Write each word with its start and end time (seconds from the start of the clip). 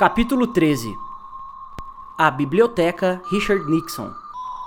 Capítulo 0.00 0.46
13 0.46 0.96
A 2.16 2.30
Biblioteca 2.30 3.20
Richard 3.30 3.70
Nixon 3.70 4.10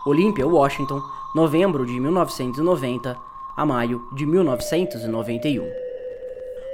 Olympia, 0.05 0.45
Washington, 0.45 1.01
novembro 1.33 1.87
de 1.87 1.99
1990 1.99 3.17
a 3.57 3.65
maio 3.65 4.07
de 4.13 4.27
1991. 4.27 5.67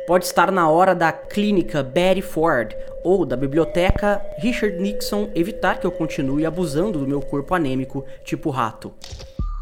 Pode 0.06 0.26
estar 0.26 0.52
na 0.52 0.70
hora 0.70 0.94
da 0.94 1.10
clínica 1.10 1.82
Betty 1.82 2.22
Ford 2.22 2.76
ou 3.02 3.26
da 3.26 3.38
biblioteca 3.38 4.22
Richard 4.40 4.78
Nixon 4.78 5.32
evitar 5.34 5.80
que 5.80 5.88
eu 5.88 5.92
continue 5.94 6.46
abusando 6.46 7.00
do 7.00 7.08
meu 7.08 7.22
corpo 7.22 7.56
anêmico 7.56 8.04
tipo 8.26 8.50
rato. 8.50 8.94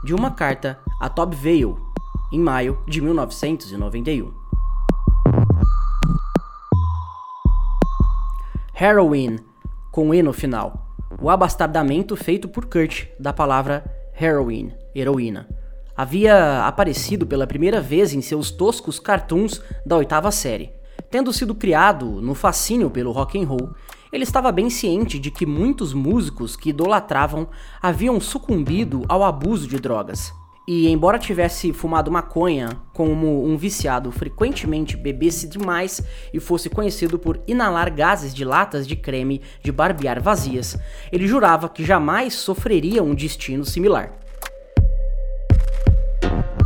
De 0.04 0.16
uma 0.16 0.32
carta 0.32 0.80
a 1.00 1.08
Tob 1.08 1.36
Vale, 1.36 1.76
em 2.34 2.40
maio 2.40 2.80
de 2.88 3.00
1991. 3.00 4.47
Heroin, 8.80 9.40
com 9.92 10.14
E 10.14 10.22
no 10.22 10.32
final. 10.32 10.86
O 11.20 11.32
abastardamento 11.32 12.16
feito 12.16 12.48
por 12.48 12.68
Kurt 12.68 13.08
da 13.20 13.34
palavra 13.34 13.84
heroin, 14.14 14.72
heroína. 14.94 15.50
Havia 15.96 16.64
aparecido 16.64 17.26
pela 17.26 17.48
primeira 17.48 17.82
vez 17.82 18.14
em 18.14 18.22
seus 18.22 18.52
toscos 18.52 19.00
cartoons 19.00 19.64
da 19.84 19.98
oitava 19.98 20.30
série. 20.30 20.70
Tendo 21.10 21.34
sido 21.34 21.56
criado 21.56 22.22
no 22.22 22.36
fascínio 22.36 22.92
pelo 22.92 23.12
rock 23.12 23.42
and 23.42 23.48
roll, 23.48 23.74
ele 24.14 24.24
estava 24.24 24.52
bem 24.52 24.70
ciente 24.70 25.18
de 25.18 25.32
que 25.32 25.48
muitos 25.48 25.92
músicos 25.92 26.56
que 26.56 26.70
idolatravam 26.70 27.48
haviam 27.82 28.20
sucumbido 28.22 29.02
ao 29.10 29.24
abuso 29.24 29.68
de 29.68 29.80
drogas. 29.80 30.32
E 30.70 30.90
embora 30.90 31.18
tivesse 31.18 31.72
fumado 31.72 32.12
maconha 32.12 32.78
como 32.92 33.46
um 33.46 33.56
viciado, 33.56 34.12
frequentemente 34.12 34.98
bebesse 34.98 35.48
demais 35.48 36.04
e 36.34 36.42
fosse 36.42 36.70
conhecido 36.70 37.18
por 37.18 37.40
inalar 37.48 37.90
gases 37.90 38.34
de 38.34 38.44
latas 38.44 38.86
de 38.86 38.98
creme 38.98 39.42
de 39.64 39.72
barbear 39.72 40.22
vazias, 40.22 40.78
ele 41.10 41.26
jurava 41.26 41.70
que 41.70 41.86
jamais 41.86 42.34
sofreria 42.34 43.02
um 43.02 43.16
destino 43.16 43.64
similar. 43.64 44.12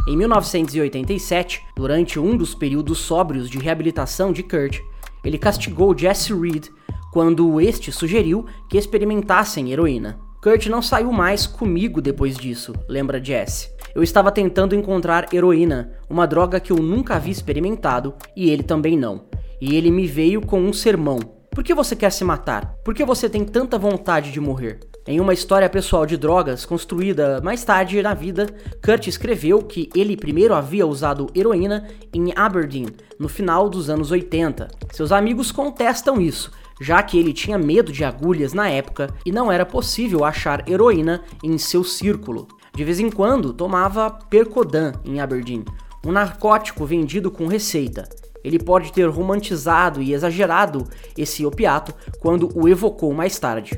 Em 0.08 0.18
1987, 0.18 1.62
durante 1.76 2.20
um 2.20 2.36
dos 2.36 2.56
períodos 2.56 2.98
sóbrios 2.98 3.48
de 3.48 3.60
reabilitação 3.60 4.34
de 4.34 4.42
Kurt, 4.42 4.80
ele 5.24 5.38
castigou 5.38 5.96
Jesse 5.96 6.34
Reed 6.34 6.70
quando 7.14 7.62
este 7.62 7.92
sugeriu 7.92 8.48
que 8.68 8.80
experimentassem 8.80 9.72
heroína. 9.72 10.20
Kurt 10.42 10.66
não 10.66 10.82
saiu 10.82 11.12
mais 11.12 11.46
comigo 11.46 12.02
depois 12.02 12.36
disso, 12.36 12.74
lembra 12.90 13.24
Jesse. 13.24 13.81
Eu 13.94 14.04
estava 14.04 14.32
tentando 14.32 14.76
encontrar 14.76 15.34
heroína, 15.34 15.92
uma 16.10 16.26
droga 16.26 16.60
que 16.60 16.72
eu 16.72 16.78
nunca 16.78 17.16
havia 17.16 17.32
experimentado, 17.32 18.14
e 18.36 18.50
ele 18.50 18.64
também 18.64 18.98
não. 18.98 19.26
E 19.60 19.76
ele 19.76 19.92
me 19.92 20.08
veio 20.08 20.42
com 20.42 20.62
um 20.62 20.74
sermão. 20.74 21.20
Por 21.52 21.64
que 21.64 21.74
você 21.74 21.96
quer 21.96 22.12
se 22.12 22.24
matar? 22.24 22.76
Por 22.84 22.96
que 22.96 23.04
você 23.04 23.30
tem 23.30 23.44
tanta 23.44 23.78
vontade 23.78 24.32
de 24.32 24.40
morrer? 24.40 24.80
Em 25.06 25.20
uma 25.20 25.34
história 25.34 25.68
pessoal 25.68 26.06
de 26.06 26.16
drogas 26.16 26.66
construída 26.66 27.42
mais 27.42 27.64
tarde 27.66 28.02
na 28.02 28.14
vida, 28.14 28.46
Kurt 28.82 29.08
escreveu 29.08 29.60
que 29.60 29.90
ele 29.94 30.16
primeiro 30.16 30.54
havia 30.54 30.88
usado 30.88 31.28
heroína 31.36 31.88
em 32.14 32.32
Aberdeen, 32.36 32.86
no 33.20 33.28
final 33.28 33.68
dos 33.68 33.90
anos 33.90 34.12
80. 34.12 34.70
Seus 34.92 35.12
amigos 35.12 35.52
contestam 35.52 36.22
isso, 36.22 36.52
já 36.80 37.04
que 37.04 37.20
ele 37.20 37.34
tinha 37.34 37.58
medo 37.58 37.92
de 37.92 38.06
agulhas 38.06 38.54
na 38.54 38.70
época 38.70 39.14
e 39.26 39.32
não 39.32 39.52
era 39.52 39.66
possível 39.66 40.24
achar 40.24 40.70
heroína 40.70 41.22
em 41.44 41.58
seu 41.58 41.84
círculo. 41.84 42.48
De 42.74 42.84
vez 42.84 43.00
em 43.00 43.10
quando 43.10 43.54
tomava 43.54 44.10
Percodan 44.10 44.94
em 45.04 45.20
Aberdeen, 45.20 45.66
um 46.06 46.12
narcótico 46.12 46.86
vendido 46.86 47.30
com 47.30 47.46
receita. 47.46 48.08
Ele 48.44 48.58
pode 48.58 48.92
ter 48.92 49.08
romantizado 49.08 50.02
e 50.02 50.14
exagerado 50.14 50.88
esse 51.18 51.46
opiato 51.46 51.94
quando 52.20 52.50
o 52.56 52.68
evocou 52.68 53.14
mais 53.14 53.38
tarde. 53.38 53.76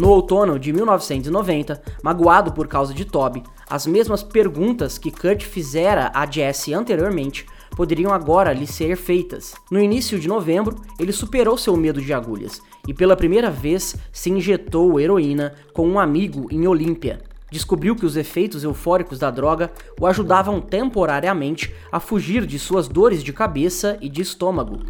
No 0.00 0.08
outono 0.08 0.58
de 0.58 0.72
1990, 0.72 1.80
magoado 2.02 2.52
por 2.52 2.66
causa 2.66 2.94
de 2.94 3.04
Toby, 3.04 3.42
as 3.68 3.86
mesmas 3.86 4.22
perguntas 4.22 4.96
que 4.96 5.10
Kurt 5.10 5.42
fizera 5.42 6.10
a 6.14 6.24
Jesse 6.24 6.72
anteriormente 6.72 7.46
poderiam 7.80 8.12
agora 8.12 8.52
lhe 8.52 8.66
ser 8.66 8.94
feitas. 8.94 9.54
No 9.70 9.80
início 9.80 10.20
de 10.20 10.28
novembro, 10.28 10.76
ele 10.98 11.12
superou 11.12 11.56
seu 11.56 11.74
medo 11.78 11.98
de 11.98 12.12
agulhas 12.12 12.60
e 12.86 12.92
pela 12.92 13.16
primeira 13.16 13.50
vez 13.50 13.96
se 14.12 14.28
injetou 14.28 15.00
heroína 15.00 15.54
com 15.72 15.88
um 15.88 15.98
amigo 15.98 16.46
em 16.50 16.66
Olímpia. 16.66 17.22
Descobriu 17.50 17.96
que 17.96 18.04
os 18.04 18.18
efeitos 18.18 18.64
eufóricos 18.64 19.18
da 19.18 19.30
droga 19.30 19.72
o 19.98 20.06
ajudavam 20.06 20.60
temporariamente 20.60 21.74
a 21.90 21.98
fugir 21.98 22.44
de 22.44 22.58
suas 22.58 22.86
dores 22.86 23.24
de 23.24 23.32
cabeça 23.32 23.96
e 24.02 24.10
de 24.10 24.20
estômago. 24.20 24.80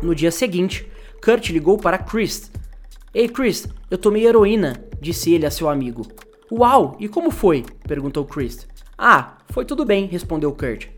No 0.00 0.14
dia 0.14 0.30
seguinte, 0.30 0.90
Kurt 1.22 1.50
ligou 1.50 1.76
para 1.76 1.98
Chris. 1.98 2.50
Ei 3.12 3.28
Chris, 3.28 3.68
eu 3.90 3.98
tomei 3.98 4.26
heroína, 4.26 4.82
disse 5.02 5.34
ele 5.34 5.44
a 5.44 5.50
seu 5.50 5.68
amigo. 5.68 6.06
Uau, 6.50 6.96
e 6.98 7.08
como 7.08 7.30
foi? 7.30 7.62
perguntou 7.86 8.24
Chris. 8.24 8.66
Ah, 8.96 9.36
foi 9.50 9.66
tudo 9.66 9.84
bem, 9.84 10.06
respondeu 10.06 10.50
Kurt. 10.52 10.93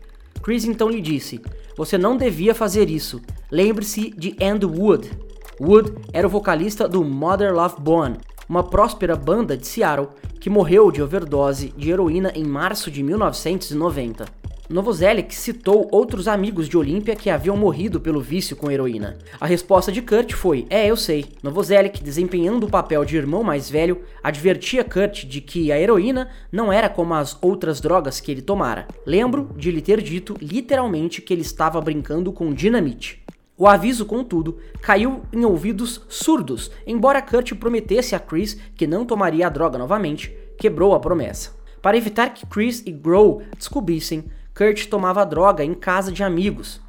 Chris 0.47 0.63
então 0.63 0.89
lhe 0.89 1.01
disse: 1.01 1.41
Você 1.75 1.97
não 1.97 2.15
devia 2.15 2.55
fazer 2.55 2.89
isso. 2.89 3.21
Lembre-se 3.51 4.11
de 4.11 4.33
Andy 4.41 4.65
Wood. 4.65 5.11
Wood 5.59 5.93
era 6.13 6.25
o 6.25 6.29
vocalista 6.29 6.87
do 6.87 7.03
Mother 7.03 7.53
Love 7.53 7.75
Bone, 7.81 8.15
uma 8.47 8.63
próspera 8.63 9.13
banda 9.13 9.57
de 9.57 9.67
Seattle 9.67 10.07
que 10.39 10.49
morreu 10.49 10.89
de 10.89 11.03
overdose 11.03 11.73
de 11.75 11.91
heroína 11.91 12.31
em 12.33 12.45
março 12.45 12.89
de 12.89 13.03
1990. 13.03 14.23
Novoselic 14.69 15.33
citou 15.33 15.87
outros 15.93 16.27
amigos 16.27 16.67
de 16.67 16.77
Olímpia 16.77 17.15
que 17.15 17.29
haviam 17.29 17.55
morrido 17.55 18.01
pelo 18.01 18.19
vício 18.19 18.53
com 18.53 18.69
heroína. 18.69 19.17
A 19.39 19.45
resposta 19.45 19.93
de 19.93 20.01
Kurt 20.01 20.33
foi: 20.33 20.65
É, 20.69 20.85
eu 20.87 20.97
sei. 20.97 21.25
Novoselic, 21.41 22.03
desempenhando 22.03 22.65
o 22.65 22.69
papel 22.69 23.05
de 23.05 23.15
irmão 23.15 23.43
mais 23.43 23.69
velho, 23.69 24.01
advertia 24.21 24.83
Kurt 24.83 25.23
de 25.23 25.39
que 25.39 25.71
a 25.71 25.79
heroína 25.79 26.29
não 26.51 26.71
era 26.71 26.89
como 26.89 27.13
as 27.13 27.37
outras 27.41 27.79
drogas 27.79 28.19
que 28.19 28.29
ele 28.29 28.41
tomara. 28.41 28.89
Lembro 29.05 29.51
de 29.55 29.71
lhe 29.71 29.81
ter 29.81 30.01
dito 30.01 30.35
literalmente 30.41 31.21
que 31.21 31.33
ele 31.33 31.43
estava 31.43 31.79
brincando 31.79 32.33
com 32.33 32.53
dinamite. 32.53 33.23
O 33.57 33.67
aviso, 33.67 34.05
contudo, 34.05 34.57
caiu 34.81 35.21
em 35.31 35.45
ouvidos 35.45 36.01
surdos, 36.09 36.69
embora 36.85 37.21
Kurt 37.21 37.53
prometesse 37.55 38.15
a 38.15 38.19
Chris 38.19 38.59
que 38.75 38.85
não 38.85 39.05
tomaria 39.05 39.47
a 39.47 39.49
droga 39.49 39.77
novamente, 39.77 40.35
quebrou 40.59 40.93
a 40.93 40.99
promessa. 40.99 41.55
Para 41.81 41.95
evitar 41.95 42.33
que 42.33 42.45
Chris 42.45 42.83
e 42.85 42.91
Grow 42.91 43.41
descobrissem, 43.57 44.25
Kurt 44.57 44.87
tomava 44.87 45.23
droga 45.23 45.63
em 45.63 45.75
casa 45.75 46.11
de 46.11 46.23
amigos. 46.23 46.81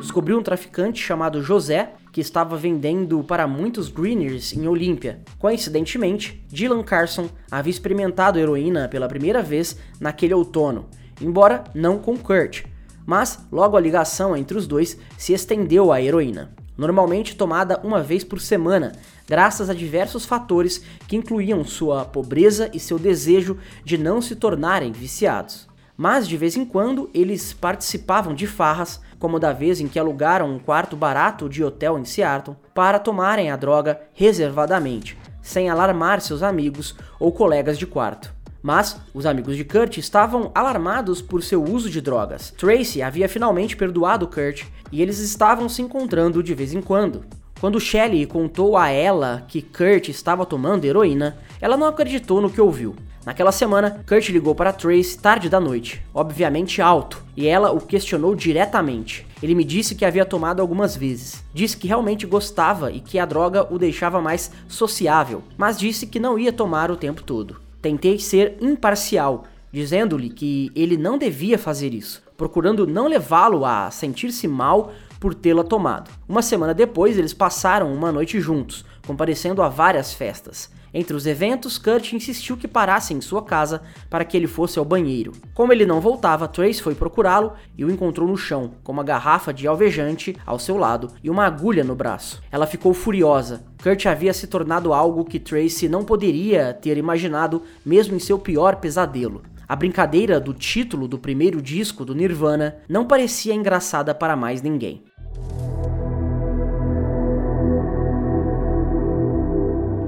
Descobriu 0.00 0.38
um 0.38 0.42
traficante 0.42 0.98
chamado 0.98 1.42
José 1.42 1.92
que 2.10 2.22
estava 2.22 2.56
vendendo 2.56 3.22
para 3.22 3.46
muitos 3.46 3.90
greeners 3.90 4.54
em 4.54 4.66
Olímpia. 4.66 5.20
Coincidentemente, 5.38 6.42
Dylan 6.48 6.82
Carson 6.82 7.28
havia 7.50 7.70
experimentado 7.70 8.38
heroína 8.38 8.88
pela 8.88 9.06
primeira 9.06 9.42
vez 9.42 9.78
naquele 10.00 10.32
outono, 10.32 10.88
embora 11.20 11.64
não 11.74 11.98
com 11.98 12.16
Kurt. 12.16 12.64
Mas 13.04 13.46
logo 13.52 13.76
a 13.76 13.80
ligação 13.80 14.34
entre 14.34 14.56
os 14.56 14.66
dois 14.66 14.98
se 15.18 15.34
estendeu 15.34 15.92
à 15.92 16.00
heroína 16.00 16.56
normalmente 16.78 17.34
tomada 17.34 17.80
uma 17.82 18.00
vez 18.00 18.22
por 18.22 18.40
semana, 18.40 18.92
graças 19.26 19.68
a 19.68 19.74
diversos 19.74 20.24
fatores 20.24 20.80
que 21.08 21.16
incluíam 21.16 21.64
sua 21.64 22.04
pobreza 22.04 22.70
e 22.72 22.78
seu 22.78 22.98
desejo 22.98 23.58
de 23.84 23.98
não 23.98 24.22
se 24.22 24.36
tornarem 24.36 24.92
viciados. 24.92 25.66
Mas 25.96 26.28
de 26.28 26.36
vez 26.36 26.56
em 26.56 26.64
quando 26.64 27.10
eles 27.12 27.52
participavam 27.52 28.32
de 28.32 28.46
farras, 28.46 29.00
como 29.18 29.40
da 29.40 29.52
vez 29.52 29.80
em 29.80 29.88
que 29.88 29.98
alugaram 29.98 30.48
um 30.48 30.60
quarto 30.60 30.96
barato 30.96 31.48
de 31.48 31.64
hotel 31.64 31.98
em 31.98 32.04
Seattle, 32.04 32.56
para 32.72 33.00
tomarem 33.00 33.50
a 33.50 33.56
droga 33.56 34.00
reservadamente, 34.14 35.18
sem 35.42 35.68
alarmar 35.68 36.20
seus 36.20 36.40
amigos 36.40 36.94
ou 37.18 37.32
colegas 37.32 37.76
de 37.76 37.86
quarto. 37.86 38.37
Mas 38.68 39.00
os 39.14 39.24
amigos 39.24 39.56
de 39.56 39.64
Kurt 39.64 39.96
estavam 39.96 40.50
alarmados 40.54 41.22
por 41.22 41.42
seu 41.42 41.64
uso 41.64 41.88
de 41.88 42.02
drogas. 42.02 42.50
Tracy 42.50 43.00
havia 43.00 43.26
finalmente 43.26 43.74
perdoado 43.74 44.26
Kurt 44.26 44.64
e 44.92 45.00
eles 45.00 45.20
estavam 45.20 45.70
se 45.70 45.80
encontrando 45.80 46.42
de 46.42 46.54
vez 46.54 46.74
em 46.74 46.82
quando. 46.82 47.24
Quando 47.58 47.80
Shelley 47.80 48.26
contou 48.26 48.76
a 48.76 48.90
ela 48.90 49.42
que 49.48 49.62
Kurt 49.62 50.10
estava 50.10 50.44
tomando 50.44 50.84
heroína, 50.84 51.38
ela 51.62 51.78
não 51.78 51.86
acreditou 51.86 52.42
no 52.42 52.50
que 52.50 52.60
ouviu. 52.60 52.94
Naquela 53.24 53.52
semana, 53.52 54.04
Kurt 54.06 54.28
ligou 54.28 54.54
para 54.54 54.70
Trace 54.70 55.18
tarde 55.18 55.48
da 55.48 55.58
noite, 55.58 56.04
obviamente 56.12 56.82
alto, 56.82 57.24
e 57.34 57.46
ela 57.46 57.70
o 57.70 57.80
questionou 57.80 58.34
diretamente. 58.34 59.26
Ele 59.42 59.54
me 59.54 59.64
disse 59.64 59.94
que 59.94 60.04
havia 60.04 60.26
tomado 60.26 60.60
algumas 60.60 60.94
vezes. 60.94 61.42
Disse 61.54 61.74
que 61.74 61.88
realmente 61.88 62.26
gostava 62.26 62.92
e 62.92 63.00
que 63.00 63.18
a 63.18 63.24
droga 63.24 63.66
o 63.72 63.78
deixava 63.78 64.20
mais 64.20 64.50
sociável, 64.68 65.42
mas 65.56 65.78
disse 65.78 66.06
que 66.06 66.20
não 66.20 66.38
ia 66.38 66.52
tomar 66.52 66.90
o 66.90 66.96
tempo 66.96 67.22
todo. 67.22 67.66
Tentei 67.80 68.18
ser 68.18 68.56
imparcial, 68.60 69.44
dizendo-lhe 69.72 70.30
que 70.30 70.70
ele 70.74 70.96
não 70.96 71.16
devia 71.16 71.56
fazer 71.56 71.94
isso, 71.94 72.22
procurando 72.36 72.86
não 72.86 73.06
levá-lo 73.06 73.64
a 73.64 73.90
sentir-se 73.90 74.48
mal 74.48 74.92
por 75.20 75.34
tê-la 75.34 75.62
tomado. 75.62 76.10
Uma 76.28 76.42
semana 76.42 76.74
depois, 76.74 77.16
eles 77.16 77.32
passaram 77.32 77.92
uma 77.92 78.10
noite 78.10 78.40
juntos, 78.40 78.84
comparecendo 79.06 79.62
a 79.62 79.68
várias 79.68 80.12
festas. 80.12 80.70
Entre 80.92 81.14
os 81.14 81.26
eventos, 81.26 81.76
Kurt 81.76 82.12
insistiu 82.14 82.56
que 82.56 82.66
parasse 82.66 83.12
em 83.12 83.20
sua 83.20 83.42
casa 83.42 83.82
para 84.08 84.24
que 84.24 84.36
ele 84.36 84.46
fosse 84.46 84.78
ao 84.78 84.84
banheiro. 84.84 85.32
Como 85.54 85.72
ele 85.72 85.84
não 85.84 86.00
voltava, 86.00 86.48
Trace 86.48 86.82
foi 86.82 86.94
procurá-lo 86.94 87.52
e 87.76 87.84
o 87.84 87.90
encontrou 87.90 88.26
no 88.26 88.36
chão, 88.36 88.72
com 88.82 88.92
uma 88.92 89.04
garrafa 89.04 89.52
de 89.52 89.66
alvejante 89.66 90.36
ao 90.46 90.58
seu 90.58 90.76
lado 90.78 91.10
e 91.22 91.28
uma 91.28 91.44
agulha 91.44 91.84
no 91.84 91.94
braço. 91.94 92.42
Ela 92.50 92.66
ficou 92.66 92.94
furiosa. 92.94 93.64
Kurt 93.88 94.04
havia 94.04 94.34
se 94.34 94.46
tornado 94.46 94.92
algo 94.92 95.24
que 95.24 95.40
Trace 95.40 95.88
não 95.88 96.04
poderia 96.04 96.74
ter 96.74 96.98
imaginado 96.98 97.62
mesmo 97.82 98.14
em 98.14 98.18
seu 98.18 98.38
pior 98.38 98.76
pesadelo. 98.76 99.40
A 99.66 99.74
brincadeira 99.74 100.38
do 100.38 100.52
título 100.52 101.08
do 101.08 101.18
primeiro 101.18 101.62
disco 101.62 102.04
do 102.04 102.14
Nirvana 102.14 102.76
não 102.86 103.06
parecia 103.06 103.54
engraçada 103.54 104.14
para 104.14 104.36
mais 104.36 104.60
ninguém. 104.60 105.02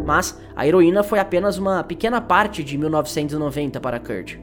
Mas 0.04 0.38
a 0.54 0.66
heroína 0.66 1.02
foi 1.02 1.18
apenas 1.18 1.56
uma 1.56 1.82
pequena 1.82 2.20
parte 2.20 2.62
de 2.62 2.76
1990 2.76 3.80
para 3.80 3.98
Kurt, 3.98 4.36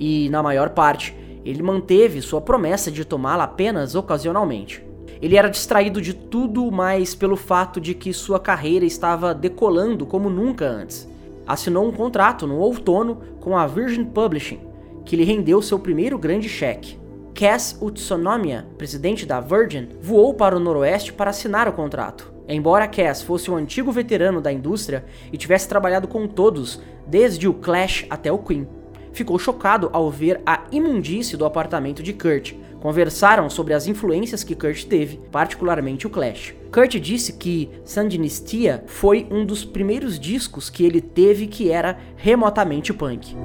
e 0.00 0.28
na 0.30 0.42
maior 0.42 0.70
parte, 0.70 1.14
ele 1.44 1.62
manteve 1.62 2.20
sua 2.20 2.40
promessa 2.40 2.90
de 2.90 3.04
tomá-la 3.04 3.44
apenas 3.44 3.94
ocasionalmente. 3.94 4.89
Ele 5.20 5.36
era 5.36 5.50
distraído 5.50 6.00
de 6.00 6.14
tudo 6.14 6.70
mais 6.70 7.14
pelo 7.14 7.36
fato 7.36 7.80
de 7.80 7.94
que 7.94 8.12
sua 8.12 8.40
carreira 8.40 8.84
estava 8.84 9.34
decolando 9.34 10.06
como 10.06 10.30
nunca 10.30 10.66
antes. 10.66 11.08
Assinou 11.46 11.86
um 11.86 11.92
contrato 11.92 12.46
no 12.46 12.58
outono 12.58 13.18
com 13.40 13.56
a 13.56 13.66
Virgin 13.66 14.04
Publishing, 14.04 14.60
que 15.04 15.16
lhe 15.16 15.24
rendeu 15.24 15.60
seu 15.60 15.78
primeiro 15.78 16.18
grande 16.18 16.48
cheque. 16.48 16.98
Cass 17.34 17.78
Utsunomiya, 17.80 18.66
presidente 18.76 19.26
da 19.26 19.40
Virgin, 19.40 19.88
voou 20.00 20.34
para 20.34 20.56
o 20.56 20.60
noroeste 20.60 21.12
para 21.12 21.30
assinar 21.30 21.68
o 21.68 21.72
contrato. 21.72 22.32
Embora 22.48 22.88
Cass 22.88 23.22
fosse 23.22 23.50
um 23.50 23.56
antigo 23.56 23.92
veterano 23.92 24.40
da 24.40 24.52
indústria 24.52 25.04
e 25.32 25.36
tivesse 25.36 25.68
trabalhado 25.68 26.08
com 26.08 26.26
todos, 26.26 26.80
desde 27.06 27.46
o 27.46 27.54
Clash 27.54 28.06
até 28.10 28.32
o 28.32 28.38
Queen, 28.38 28.66
ficou 29.12 29.38
chocado 29.38 29.88
ao 29.92 30.10
ver 30.10 30.40
a 30.44 30.64
imundície 30.72 31.36
do 31.36 31.44
apartamento 31.44 32.02
de 32.02 32.12
Kurt. 32.12 32.54
Conversaram 32.80 33.50
sobre 33.50 33.74
as 33.74 33.86
influências 33.86 34.42
que 34.42 34.54
Kurt 34.54 34.84
teve, 34.84 35.20
particularmente 35.30 36.06
o 36.06 36.10
Clash. 36.10 36.54
Kurt 36.72 36.94
disse 36.96 37.34
que 37.34 37.68
Sandinistia 37.84 38.82
foi 38.86 39.26
um 39.30 39.44
dos 39.44 39.64
primeiros 39.64 40.18
discos 40.18 40.70
que 40.70 40.84
ele 40.84 41.00
teve 41.00 41.46
que 41.46 41.70
era 41.70 41.98
remotamente 42.16 42.92
punk. 42.92 43.36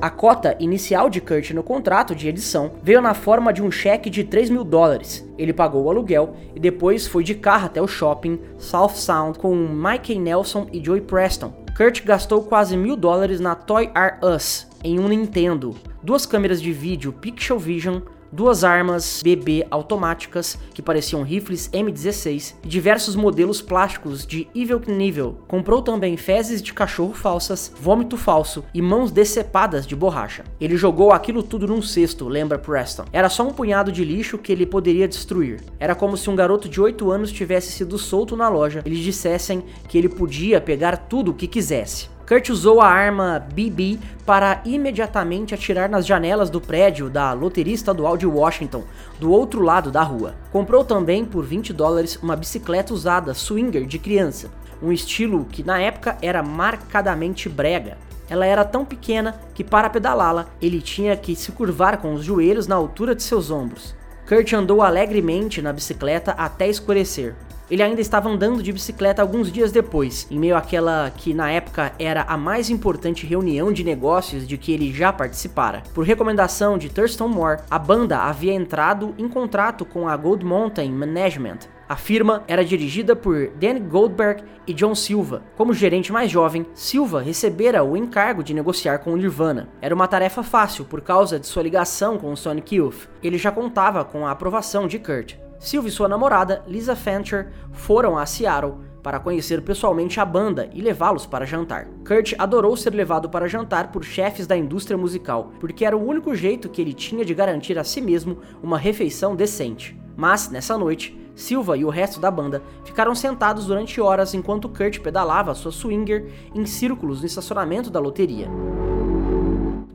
A 0.00 0.08
cota 0.08 0.56
inicial 0.58 1.10
de 1.10 1.20
Kurt 1.20 1.50
no 1.50 1.62
contrato 1.62 2.14
de 2.14 2.26
edição 2.26 2.70
veio 2.82 3.02
na 3.02 3.12
forma 3.12 3.52
de 3.52 3.62
um 3.62 3.70
cheque 3.70 4.08
de 4.08 4.24
3 4.24 4.48
mil 4.48 4.64
dólares. 4.64 5.28
Ele 5.36 5.52
pagou 5.52 5.84
o 5.84 5.90
aluguel 5.90 6.36
e 6.54 6.60
depois 6.60 7.06
foi 7.06 7.22
de 7.22 7.34
carro 7.34 7.66
até 7.66 7.82
o 7.82 7.86
shopping 7.86 8.40
South 8.56 8.94
Sound 8.94 9.38
com 9.38 9.54
Mikey 9.54 10.18
Nelson 10.18 10.68
e 10.72 10.82
Joey 10.82 11.02
Preston. 11.02 11.52
Kurt 11.80 12.04
gastou 12.04 12.42
quase 12.42 12.76
mil 12.76 12.94
dólares 12.94 13.40
na 13.40 13.54
Toy 13.54 13.90
R 13.94 14.18
Us 14.22 14.66
em 14.84 14.98
um 14.98 15.08
Nintendo, 15.08 15.74
duas 16.02 16.26
câmeras 16.26 16.60
de 16.60 16.74
vídeo 16.74 17.10
Pixelvision, 17.10 18.02
duas 18.32 18.64
armas 18.64 19.20
BB 19.22 19.66
automáticas 19.70 20.58
que 20.72 20.82
pareciam 20.82 21.22
rifles 21.22 21.68
M16 21.70 22.54
e 22.64 22.68
diversos 22.68 23.16
modelos 23.16 23.60
plásticos 23.60 24.26
de 24.26 24.48
Evil 24.54 24.80
Knievel. 24.80 25.38
Comprou 25.48 25.82
também 25.82 26.16
fezes 26.16 26.62
de 26.62 26.72
cachorro 26.72 27.14
falsas, 27.14 27.72
vômito 27.80 28.16
falso 28.16 28.64
e 28.72 28.80
mãos 28.80 29.10
decepadas 29.10 29.86
de 29.86 29.96
borracha. 29.96 30.44
Ele 30.60 30.76
jogou 30.76 31.12
aquilo 31.12 31.42
tudo 31.42 31.66
num 31.66 31.82
cesto, 31.82 32.28
lembra 32.28 32.58
Preston. 32.58 33.04
Era 33.12 33.28
só 33.28 33.46
um 33.46 33.52
punhado 33.52 33.92
de 33.92 34.04
lixo 34.04 34.38
que 34.38 34.52
ele 34.52 34.66
poderia 34.66 35.08
destruir. 35.08 35.60
Era 35.78 35.94
como 35.94 36.16
se 36.16 36.30
um 36.30 36.36
garoto 36.36 36.68
de 36.68 36.80
8 36.80 37.10
anos 37.10 37.32
tivesse 37.32 37.72
sido 37.72 37.98
solto 37.98 38.36
na 38.36 38.48
loja 38.48 38.82
e 38.84 38.90
lhe 38.90 39.02
dissessem 39.02 39.64
que 39.88 39.98
ele 39.98 40.08
podia 40.08 40.60
pegar 40.60 40.96
tudo 40.96 41.30
o 41.30 41.34
que 41.34 41.46
quisesse. 41.46 42.08
Kurt 42.30 42.48
usou 42.50 42.80
a 42.80 42.86
arma 42.86 43.44
BB 43.52 43.98
para 44.24 44.62
imediatamente 44.64 45.52
atirar 45.52 45.88
nas 45.88 46.06
janelas 46.06 46.48
do 46.48 46.60
prédio 46.60 47.10
da 47.10 47.32
Loteria 47.32 47.74
Estadual 47.74 48.16
de 48.16 48.24
Washington, 48.24 48.84
do 49.18 49.32
outro 49.32 49.60
lado 49.60 49.90
da 49.90 50.04
rua. 50.04 50.36
Comprou 50.52 50.84
também 50.84 51.24
por 51.24 51.44
20 51.44 51.72
dólares 51.72 52.14
uma 52.22 52.36
bicicleta 52.36 52.94
usada 52.94 53.34
swinger 53.34 53.84
de 53.84 53.98
criança, 53.98 54.48
um 54.80 54.92
estilo 54.92 55.44
que 55.44 55.64
na 55.64 55.80
época 55.80 56.16
era 56.22 56.40
marcadamente 56.40 57.48
brega. 57.48 57.98
Ela 58.28 58.46
era 58.46 58.64
tão 58.64 58.84
pequena 58.84 59.40
que 59.52 59.64
para 59.64 59.90
pedalá-la 59.90 60.46
ele 60.62 60.80
tinha 60.80 61.16
que 61.16 61.34
se 61.34 61.50
curvar 61.50 61.96
com 61.96 62.14
os 62.14 62.24
joelhos 62.24 62.68
na 62.68 62.76
altura 62.76 63.12
de 63.12 63.24
seus 63.24 63.50
ombros. 63.50 63.92
Kurt 64.28 64.52
andou 64.52 64.82
alegremente 64.82 65.60
na 65.60 65.72
bicicleta 65.72 66.30
até 66.38 66.68
escurecer. 66.68 67.34
Ele 67.70 67.82
ainda 67.82 68.00
estava 68.00 68.28
andando 68.28 68.62
de 68.62 68.72
bicicleta 68.72 69.22
alguns 69.22 69.52
dias 69.52 69.70
depois, 69.70 70.26
em 70.30 70.38
meio 70.38 70.56
àquela 70.56 71.12
que 71.16 71.32
na 71.32 71.50
época 71.50 71.92
era 71.98 72.22
a 72.22 72.36
mais 72.36 72.68
importante 72.68 73.26
reunião 73.26 73.72
de 73.72 73.84
negócios 73.84 74.46
de 74.46 74.58
que 74.58 74.72
ele 74.72 74.92
já 74.92 75.12
participara. 75.12 75.82
Por 75.94 76.04
recomendação 76.04 76.76
de 76.76 76.88
Thurston 76.88 77.28
Moore, 77.28 77.62
a 77.70 77.78
banda 77.78 78.18
havia 78.18 78.52
entrado 78.52 79.14
em 79.16 79.28
contrato 79.28 79.84
com 79.84 80.08
a 80.08 80.16
Gold 80.16 80.44
Mountain 80.44 80.90
Management, 80.90 81.60
a 81.90 81.96
firma 81.96 82.44
era 82.46 82.64
dirigida 82.64 83.16
por 83.16 83.48
Danny 83.56 83.80
Goldberg 83.80 84.44
e 84.64 84.72
John 84.72 84.94
Silva. 84.94 85.42
Como 85.56 85.74
gerente 85.74 86.12
mais 86.12 86.30
jovem, 86.30 86.64
Silva 86.72 87.20
recebera 87.20 87.82
o 87.82 87.96
encargo 87.96 88.44
de 88.44 88.54
negociar 88.54 88.98
com 88.98 89.12
o 89.12 89.16
Nirvana. 89.16 89.68
Era 89.82 89.92
uma 89.92 90.06
tarefa 90.06 90.44
fácil 90.44 90.84
por 90.84 91.00
causa 91.00 91.40
de 91.40 91.48
sua 91.48 91.64
ligação 91.64 92.16
com 92.16 92.32
o 92.32 92.36
Sonic 92.36 92.76
Youth. 92.76 93.08
Ele 93.20 93.36
já 93.36 93.50
contava 93.50 94.04
com 94.04 94.24
a 94.24 94.30
aprovação 94.30 94.86
de 94.86 95.00
Kurt. 95.00 95.34
Silva 95.60 95.88
e 95.88 95.90
sua 95.90 96.08
namorada, 96.08 96.64
Lisa 96.66 96.96
Fancher, 96.96 97.52
foram 97.70 98.16
a 98.16 98.24
Seattle 98.24 98.76
para 99.02 99.20
conhecer 99.20 99.60
pessoalmente 99.60 100.18
a 100.18 100.24
banda 100.24 100.70
e 100.72 100.80
levá-los 100.80 101.26
para 101.26 101.44
jantar. 101.44 101.86
Kurt 102.06 102.32
adorou 102.38 102.74
ser 102.78 102.94
levado 102.94 103.28
para 103.28 103.46
jantar 103.46 103.92
por 103.92 104.02
chefes 104.02 104.46
da 104.46 104.56
indústria 104.56 104.96
musical, 104.96 105.52
porque 105.60 105.84
era 105.84 105.94
o 105.94 106.02
único 106.02 106.34
jeito 106.34 106.70
que 106.70 106.80
ele 106.80 106.94
tinha 106.94 107.26
de 107.26 107.34
garantir 107.34 107.78
a 107.78 107.84
si 107.84 108.00
mesmo 108.00 108.38
uma 108.62 108.78
refeição 108.78 109.36
decente. 109.36 109.94
Mas, 110.16 110.48
nessa 110.48 110.78
noite, 110.78 111.14
Silva 111.34 111.76
e 111.76 111.84
o 111.84 111.90
resto 111.90 112.18
da 112.18 112.30
banda 112.30 112.62
ficaram 112.82 113.14
sentados 113.14 113.66
durante 113.66 114.00
horas 114.00 114.32
enquanto 114.32 114.68
Kurt 114.68 115.00
pedalava 115.00 115.54
sua 115.54 115.70
swinger 115.70 116.26
em 116.54 116.64
círculos 116.64 117.20
no 117.20 117.26
estacionamento 117.26 117.90
da 117.90 118.00
loteria. 118.00 118.48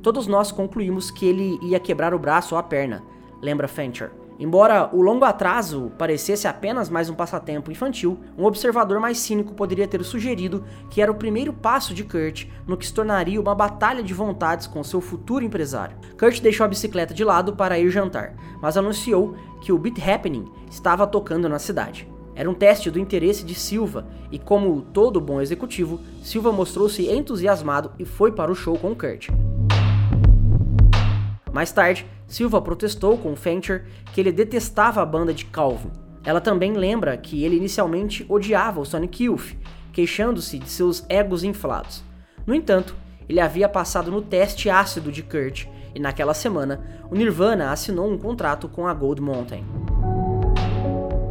Todos 0.04 0.28
nós 0.28 0.52
concluímos 0.52 1.10
que 1.10 1.26
ele 1.26 1.58
ia 1.64 1.80
quebrar 1.80 2.14
o 2.14 2.20
braço 2.20 2.54
ou 2.54 2.60
a 2.60 2.64
perna, 2.64 3.04
lembra 3.42 3.68
Fancher. 3.68 4.12
Embora 4.38 4.90
o 4.92 5.02
longo 5.02 5.24
atraso 5.24 5.92
parecesse 5.98 6.46
apenas 6.46 6.90
mais 6.90 7.10
um 7.10 7.14
passatempo 7.14 7.72
infantil, 7.72 8.20
um 8.38 8.44
observador 8.44 9.00
mais 9.00 9.18
cínico 9.18 9.54
poderia 9.54 9.88
ter 9.88 10.04
sugerido 10.04 10.66
que 10.90 11.02
era 11.02 11.12
o 11.12 11.16
primeiro 11.16 11.54
passo 11.54 11.94
de 11.94 12.04
Kurt 12.04 12.46
no 12.68 12.76
que 12.76 12.86
se 12.86 12.94
tornaria 12.94 13.40
uma 13.40 13.56
batalha 13.56 14.04
de 14.04 14.14
vontades 14.14 14.68
com 14.68 14.84
seu 14.84 15.00
futuro 15.00 15.46
empresário. 15.46 15.98
Kurt 16.20 16.42
deixou 16.42 16.66
a 16.66 16.70
bicicleta 16.70 17.14
de 17.14 17.24
lado 17.24 17.56
para 17.56 17.80
ir 17.80 17.90
jantar, 17.90 18.36
mas 18.62 18.76
anunciou 18.76 19.36
que 19.62 19.72
o 19.72 19.78
Beat 19.78 20.00
Happening 20.06 20.52
estava 20.70 21.08
tocando 21.08 21.48
na 21.48 21.58
cidade. 21.58 22.06
Era 22.36 22.50
um 22.50 22.54
teste 22.54 22.92
do 22.92 23.00
interesse 23.00 23.46
de 23.46 23.56
Silva, 23.56 24.06
e 24.30 24.38
como 24.38 24.82
todo 24.82 25.22
bom 25.22 25.40
executivo, 25.40 26.02
Silva 26.22 26.52
mostrou-se 26.52 27.10
entusiasmado 27.10 27.92
e 27.98 28.04
foi 28.04 28.34
para 28.34 28.52
o 28.52 28.56
show 28.56 28.78
com 28.78 28.94
Kurt. 28.94 29.30
Mais 31.56 31.72
tarde, 31.72 32.06
Silva 32.28 32.62
protestou 32.62 33.18
com 33.18 33.34
Fancher 33.34 33.86
que 34.12 34.20
ele 34.20 34.34
detestava 34.34 35.02
a 35.02 35.06
banda 35.06 35.34
de 35.34 35.46
Calvin. 35.46 35.90
Ela 36.26 36.42
também 36.42 36.74
lembra 36.74 37.16
que 37.16 37.46
ele 37.46 37.56
inicialmente 37.56 38.26
odiava 38.28 38.82
o 38.82 38.86
Sonic 38.86 39.24
Youth, 39.24 39.56
queixando-se 39.94 40.60
de 40.60 40.70
seus 40.70 41.06
egos 41.08 41.46
inflados. 41.46 42.04
No 42.46 42.54
entanto, 42.54 42.94
ele 43.30 43.40
havia 43.40 43.70
passado 43.70 44.12
no 44.12 44.22
teste 44.22 44.70
ácido 44.70 45.10
de 45.14 45.24
Kurt 45.24 45.68
e 45.96 46.00
naquela 46.00 46.34
semana 46.34 47.06
o 47.10 47.16
Nirvana 47.16 47.72
assinou 47.72 48.12
um 48.12 48.18
contrato 48.18 48.68
com 48.68 48.86
a 48.86 48.94
Gold 48.94 49.22
Mountain. 49.22 49.64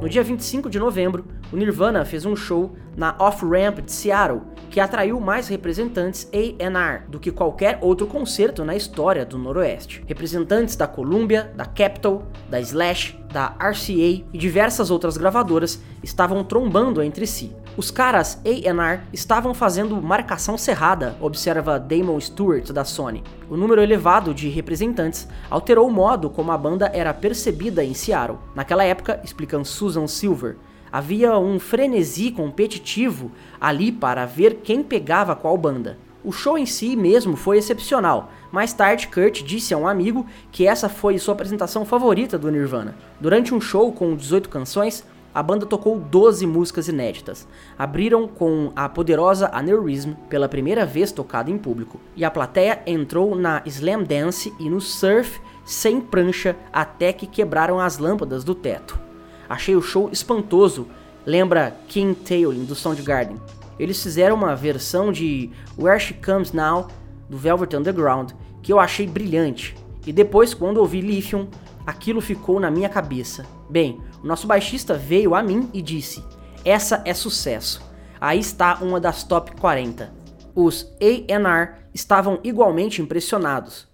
No 0.01 0.09
dia 0.09 0.23
25 0.23 0.71
de 0.71 0.79
novembro, 0.79 1.27
o 1.55 1.57
Nirvana 1.57 2.05
fez 2.05 2.27
um 2.27 2.35
show 2.35 2.75
na 2.97 3.15
Off-Ramp 3.17 3.79
de 3.79 3.93
Seattle, 3.93 4.43
que 4.69 4.81
atraiu 4.81 5.21
mais 5.21 5.47
representantes 5.47 6.29
A&R 6.33 7.03
do 7.09 7.21
que 7.21 7.31
qualquer 7.31 7.79
outro 7.81 8.09
concerto 8.09 8.65
na 8.65 8.75
história 8.75 9.25
do 9.25 9.39
Noroeste. 9.39 10.03
Representantes 10.05 10.75
da 10.75 10.89
Columbia, 10.89 11.53
da 11.55 11.65
Capitol, 11.65 12.25
da 12.51 12.59
Slash, 12.59 13.17
da 13.33 13.55
RCA 13.61 13.93
e 13.93 14.25
diversas 14.33 14.91
outras 14.91 15.17
gravadoras 15.17 15.81
estavam 16.03 16.43
trombando 16.43 17.01
entre 17.01 17.25
si. 17.25 17.55
Os 17.77 17.89
caras 17.89 18.41
A&R 18.45 19.03
estavam 19.13 19.55
fazendo 19.55 20.03
marcação 20.03 20.59
cerrada, 20.59 21.17
observa 21.21 21.79
Damon 21.79 22.19
Stewart 22.19 22.73
da 22.73 22.85
Sony. 22.85 23.23
O 23.49 23.57
número 23.57 23.81
elevado 23.81 24.35
de 24.35 24.49
representantes 24.49 25.29
alterou 25.49 25.87
o 25.87 25.93
modo 25.93 26.29
como 26.29 26.51
a 26.51 26.59
banda 26.59 26.91
era 26.93 27.15
percebida 27.15 27.85
em 27.85 27.95
Seattle. 27.95 28.39
Naquela 28.57 28.83
época, 28.83 29.21
explica 29.23 29.63
Susan 29.63 30.09
Silver, 30.09 30.57
havia 30.95 31.37
um 31.37 31.59
frenesi 31.59 32.31
competitivo 32.31 33.33
ali 33.61 33.91
para 33.91 34.25
ver 34.25 34.61
quem 34.63 34.81
pegava 34.81 35.35
qual 35.35 35.59
banda. 35.59 35.99
O 36.23 36.31
show 36.31 36.57
em 36.57 36.65
si 36.65 36.95
mesmo 36.95 37.35
foi 37.35 37.59
excepcional. 37.59 38.31
Mais 38.53 38.73
tarde, 38.73 39.09
Kurt 39.09 39.43
disse 39.43 39.75
a 39.75 39.77
um 39.77 39.89
amigo 39.89 40.25
que 40.53 40.69
essa 40.69 40.89
foi 40.89 41.19
sua 41.19 41.35
apresentação 41.35 41.85
favorita 41.85 42.39
do 42.39 42.49
Nirvana. 42.49 42.95
Durante 43.21 43.53
um 43.53 43.61
show 43.61 43.91
com 43.91 44.15
18 44.15 44.49
canções, 44.49 45.05
a 45.35 45.43
banda 45.43 45.67
tocou 45.67 45.99
12 45.99 46.47
músicas 46.47 46.87
inéditas. 46.87 47.45
Abriram 47.77 48.29
com 48.29 48.71
a 48.77 48.89
poderosa 48.89 49.51
Aneurysm 49.53 50.13
pela 50.31 50.49
primeira 50.49 50.87
vez 50.87 51.11
tocada 51.11 51.51
em 51.51 51.59
público, 51.59 52.01
e 52.15 52.25
a 52.25 52.31
plateia 52.31 52.81
entrou 52.87 53.35
na 53.35 53.63
slam 53.67 54.05
dance 54.05 54.55
e 54.61 54.71
no 54.71 54.81
surf 54.81 55.41
sem 55.65 56.01
prancha 56.01 56.55
até 56.73 57.13
que 57.13 57.27
quebraram 57.27 57.81
as 57.81 57.99
lâmpadas 57.99 58.45
do 58.45 58.55
teto. 58.55 59.03
Achei 59.49 59.77
o 59.77 59.83
show 59.83 60.09
espantoso, 60.13 60.89
lembra 61.25 61.77
King 61.89 62.15
Tailin 62.15 62.65
do 62.65 62.75
Soundgarden. 62.75 63.41
Eles 63.79 64.03
fizeram 64.03 64.37
uma 64.37 64.55
versão 64.55 65.11
de 65.11 65.51
Where 65.79 65.99
She 65.99 66.15
Comes 66.15 66.53
Now 66.53 66.89
do 67.29 67.37
Velvet 67.37 67.77
Underground 67.77 68.33
que 68.65 68.73
eu 68.73 68.81
achei 68.81 69.07
brilhante. 69.07 69.77
E 70.07 70.13
depois, 70.13 70.55
quando 70.55 70.79
ouvi 70.79 71.01
Lithium, 71.01 71.47
aquilo 71.87 72.21
ficou 72.21 72.59
na 72.59 72.71
minha 72.71 72.89
cabeça. 72.89 73.47
Bem, 73.69 74.01
o 74.23 74.27
nosso 74.27 74.47
baixista 74.47 74.95
veio 74.95 75.35
a 75.35 75.43
mim 75.43 75.69
e 75.73 75.81
disse: 75.81 76.25
Essa 76.65 77.03
é 77.05 77.15
sucesso. 77.15 77.83
Aí 78.21 78.41
está 78.41 78.79
uma 78.81 78.99
das 78.99 79.23
top 79.23 79.53
40. 79.61 80.13
Os 80.55 80.91
AR 80.99 81.79
estavam 81.93 82.41
igualmente 82.43 83.03
impressionados. 83.03 83.87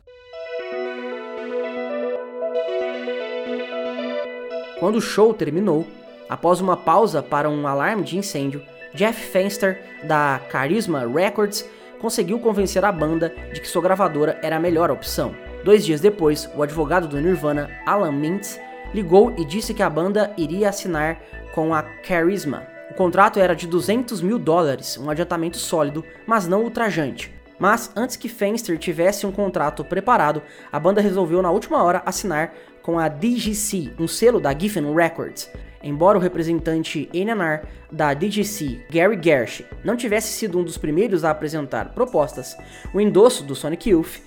Quando 4.81 4.97
o 4.97 5.01
show 5.03 5.35
terminou, 5.35 5.87
após 6.27 6.59
uma 6.59 6.75
pausa 6.75 7.23
para 7.23 7.51
um 7.51 7.67
alarme 7.67 8.03
de 8.03 8.17
incêndio, 8.17 8.63
Jeff 8.95 9.21
Fenster, 9.31 9.79
da 10.05 10.41
Charisma 10.51 11.07
Records, 11.07 11.69
conseguiu 12.01 12.39
convencer 12.39 12.83
a 12.83 12.91
banda 12.91 13.29
de 13.53 13.61
que 13.61 13.69
sua 13.69 13.83
gravadora 13.83 14.41
era 14.43 14.57
a 14.57 14.61
melhor 14.61 14.91
opção. 14.91 15.35
Dois 15.63 15.85
dias 15.85 16.01
depois, 16.01 16.49
o 16.57 16.63
advogado 16.63 17.07
do 17.07 17.21
Nirvana, 17.21 17.69
Alan 17.85 18.11
Mintz, 18.11 18.59
ligou 18.95 19.35
e 19.37 19.45
disse 19.45 19.75
que 19.75 19.83
a 19.83 19.91
banda 19.91 20.33
iria 20.39 20.71
assinar 20.71 21.21
com 21.55 21.75
a 21.75 21.85
Charisma. 22.03 22.67
O 22.91 22.95
contrato 22.95 23.39
era 23.39 23.55
de 23.55 23.67
200 23.67 24.23
mil 24.23 24.39
dólares, 24.39 24.97
um 24.97 25.11
adiantamento 25.11 25.59
sólido, 25.59 26.03
mas 26.27 26.49
não 26.49 26.63
ultrajante. 26.63 27.31
Mas 27.59 27.93
antes 27.95 28.17
que 28.17 28.31
Fenster 28.31 28.79
tivesse 28.79 29.27
um 29.27 29.31
contrato 29.31 29.85
preparado, 29.85 30.43
a 30.73 30.81
banda 30.81 31.03
resolveu 31.03 31.43
na 31.43 31.51
última 31.51 31.85
hora 31.85 32.03
assinar 32.07 32.55
com 32.83 32.99
a 32.99 33.09
DGC, 33.09 33.93
um 33.99 34.09
selo 34.09 34.41
da 34.41 34.57
Giffen 34.57 34.95
Records. 34.95 35.51
Embora 35.83 36.19
o 36.19 36.21
representante 36.21 37.09
A&R 37.13 37.63
da 37.91 38.13
DGC, 38.13 38.85
Gary 38.91 39.19
Gersh, 39.23 39.65
não 39.83 39.97
tivesse 39.97 40.33
sido 40.33 40.59
um 40.59 40.63
dos 40.63 40.77
primeiros 40.77 41.25
a 41.25 41.31
apresentar 41.31 41.95
propostas, 41.95 42.57
o 42.93 43.01
endosso 43.01 43.45
do 43.45 43.55
Sonic 43.55 43.89
Youth, 43.89 44.21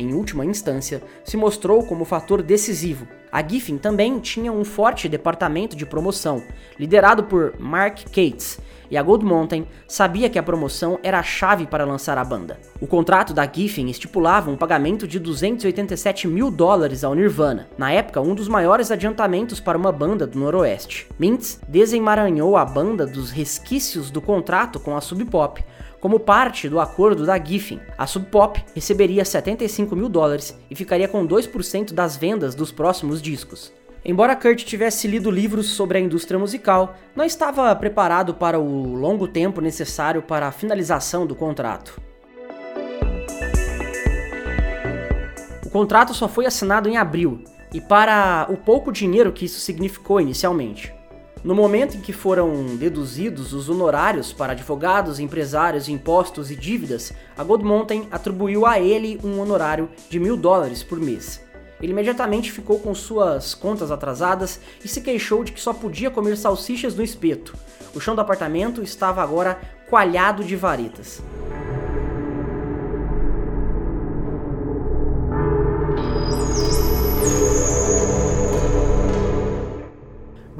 em 0.00 0.14
última 0.14 0.44
instância, 0.44 1.02
se 1.24 1.36
mostrou 1.36 1.84
como 1.84 2.04
fator 2.04 2.42
decisivo. 2.42 3.06
A 3.30 3.46
Giffen 3.46 3.78
também 3.78 4.18
tinha 4.18 4.50
um 4.50 4.64
forte 4.64 5.08
departamento 5.08 5.76
de 5.76 5.86
promoção, 5.86 6.42
liderado 6.78 7.24
por 7.24 7.54
Mark 7.58 8.04
Cates, 8.06 8.58
e 8.90 8.96
a 8.96 9.02
Gold 9.02 9.24
Mountain 9.24 9.66
sabia 9.86 10.28
que 10.28 10.38
a 10.38 10.42
promoção 10.42 10.98
era 11.02 11.20
a 11.20 11.22
chave 11.22 11.66
para 11.66 11.84
lançar 11.84 12.18
a 12.18 12.24
banda. 12.24 12.58
O 12.80 12.86
contrato 12.86 13.32
da 13.32 13.46
Giffen 13.46 13.88
estipulava 13.88 14.50
um 14.50 14.56
pagamento 14.56 15.06
de 15.06 15.20
287 15.20 16.26
mil 16.26 16.50
dólares 16.50 17.04
ao 17.04 17.14
Nirvana, 17.14 17.68
na 17.78 17.92
época 17.92 18.20
um 18.20 18.34
dos 18.34 18.48
maiores 18.48 18.90
adiantamentos 18.90 19.60
para 19.60 19.78
uma 19.78 19.92
banda 19.92 20.26
do 20.26 20.38
Noroeste. 20.38 21.06
Mintz 21.18 21.60
desemaranhou 21.68 22.56
a 22.56 22.64
banda 22.64 23.06
dos 23.06 23.30
resquícios 23.30 24.10
do 24.10 24.20
contrato 24.20 24.80
com 24.80 24.96
a 24.96 25.00
Sub 25.00 25.24
Pop, 25.26 25.62
como 26.00 26.18
parte 26.18 26.66
do 26.66 26.80
acordo 26.80 27.26
da 27.26 27.38
Giffen, 27.38 27.78
a 27.98 28.06
Sub 28.06 28.26
Pop 28.26 28.64
receberia 28.74 29.22
75 29.22 29.94
mil 29.94 30.08
dólares 30.08 30.58
e 30.70 30.74
ficaria 30.74 31.06
com 31.06 31.26
2% 31.26 31.92
das 31.92 32.16
vendas 32.16 32.54
dos 32.54 32.72
próximos 32.72 33.20
discos. 33.20 33.70
Embora 34.02 34.34
Kurt 34.34 34.64
tivesse 34.64 35.06
lido 35.06 35.30
livros 35.30 35.66
sobre 35.72 35.98
a 35.98 36.00
indústria 36.00 36.38
musical, 36.38 36.96
não 37.14 37.22
estava 37.22 37.74
preparado 37.76 38.32
para 38.32 38.58
o 38.58 38.94
longo 38.94 39.28
tempo 39.28 39.60
necessário 39.60 40.22
para 40.22 40.48
a 40.48 40.52
finalização 40.52 41.26
do 41.26 41.34
contrato. 41.34 42.00
O 45.66 45.68
contrato 45.70 46.14
só 46.14 46.26
foi 46.26 46.46
assinado 46.46 46.88
em 46.88 46.96
abril, 46.96 47.44
e 47.74 47.80
para 47.80 48.46
o 48.48 48.56
pouco 48.56 48.90
dinheiro 48.90 49.32
que 49.32 49.44
isso 49.44 49.60
significou 49.60 50.18
inicialmente. 50.18 50.92
No 51.42 51.54
momento 51.54 51.96
em 51.96 52.00
que 52.00 52.12
foram 52.12 52.76
deduzidos 52.76 53.54
os 53.54 53.70
honorários 53.70 54.30
para 54.30 54.52
advogados, 54.52 55.18
empresários, 55.18 55.88
impostos 55.88 56.50
e 56.50 56.56
dívidas, 56.56 57.14
a 57.36 57.42
Gold 57.42 57.64
atribuiu 58.10 58.66
a 58.66 58.78
ele 58.78 59.18
um 59.24 59.40
honorário 59.40 59.88
de 60.10 60.20
mil 60.20 60.36
dólares 60.36 60.82
por 60.82 61.00
mês. 61.00 61.42
Ele 61.80 61.92
imediatamente 61.92 62.52
ficou 62.52 62.78
com 62.78 62.94
suas 62.94 63.54
contas 63.54 63.90
atrasadas 63.90 64.60
e 64.84 64.88
se 64.88 65.00
queixou 65.00 65.42
de 65.42 65.52
que 65.52 65.60
só 65.60 65.72
podia 65.72 66.10
comer 66.10 66.36
salsichas 66.36 66.94
no 66.94 67.02
espeto. 67.02 67.56
O 67.94 68.00
chão 68.00 68.14
do 68.14 68.20
apartamento 68.20 68.82
estava 68.82 69.22
agora 69.22 69.58
coalhado 69.88 70.44
de 70.44 70.56
varetas. 70.56 71.22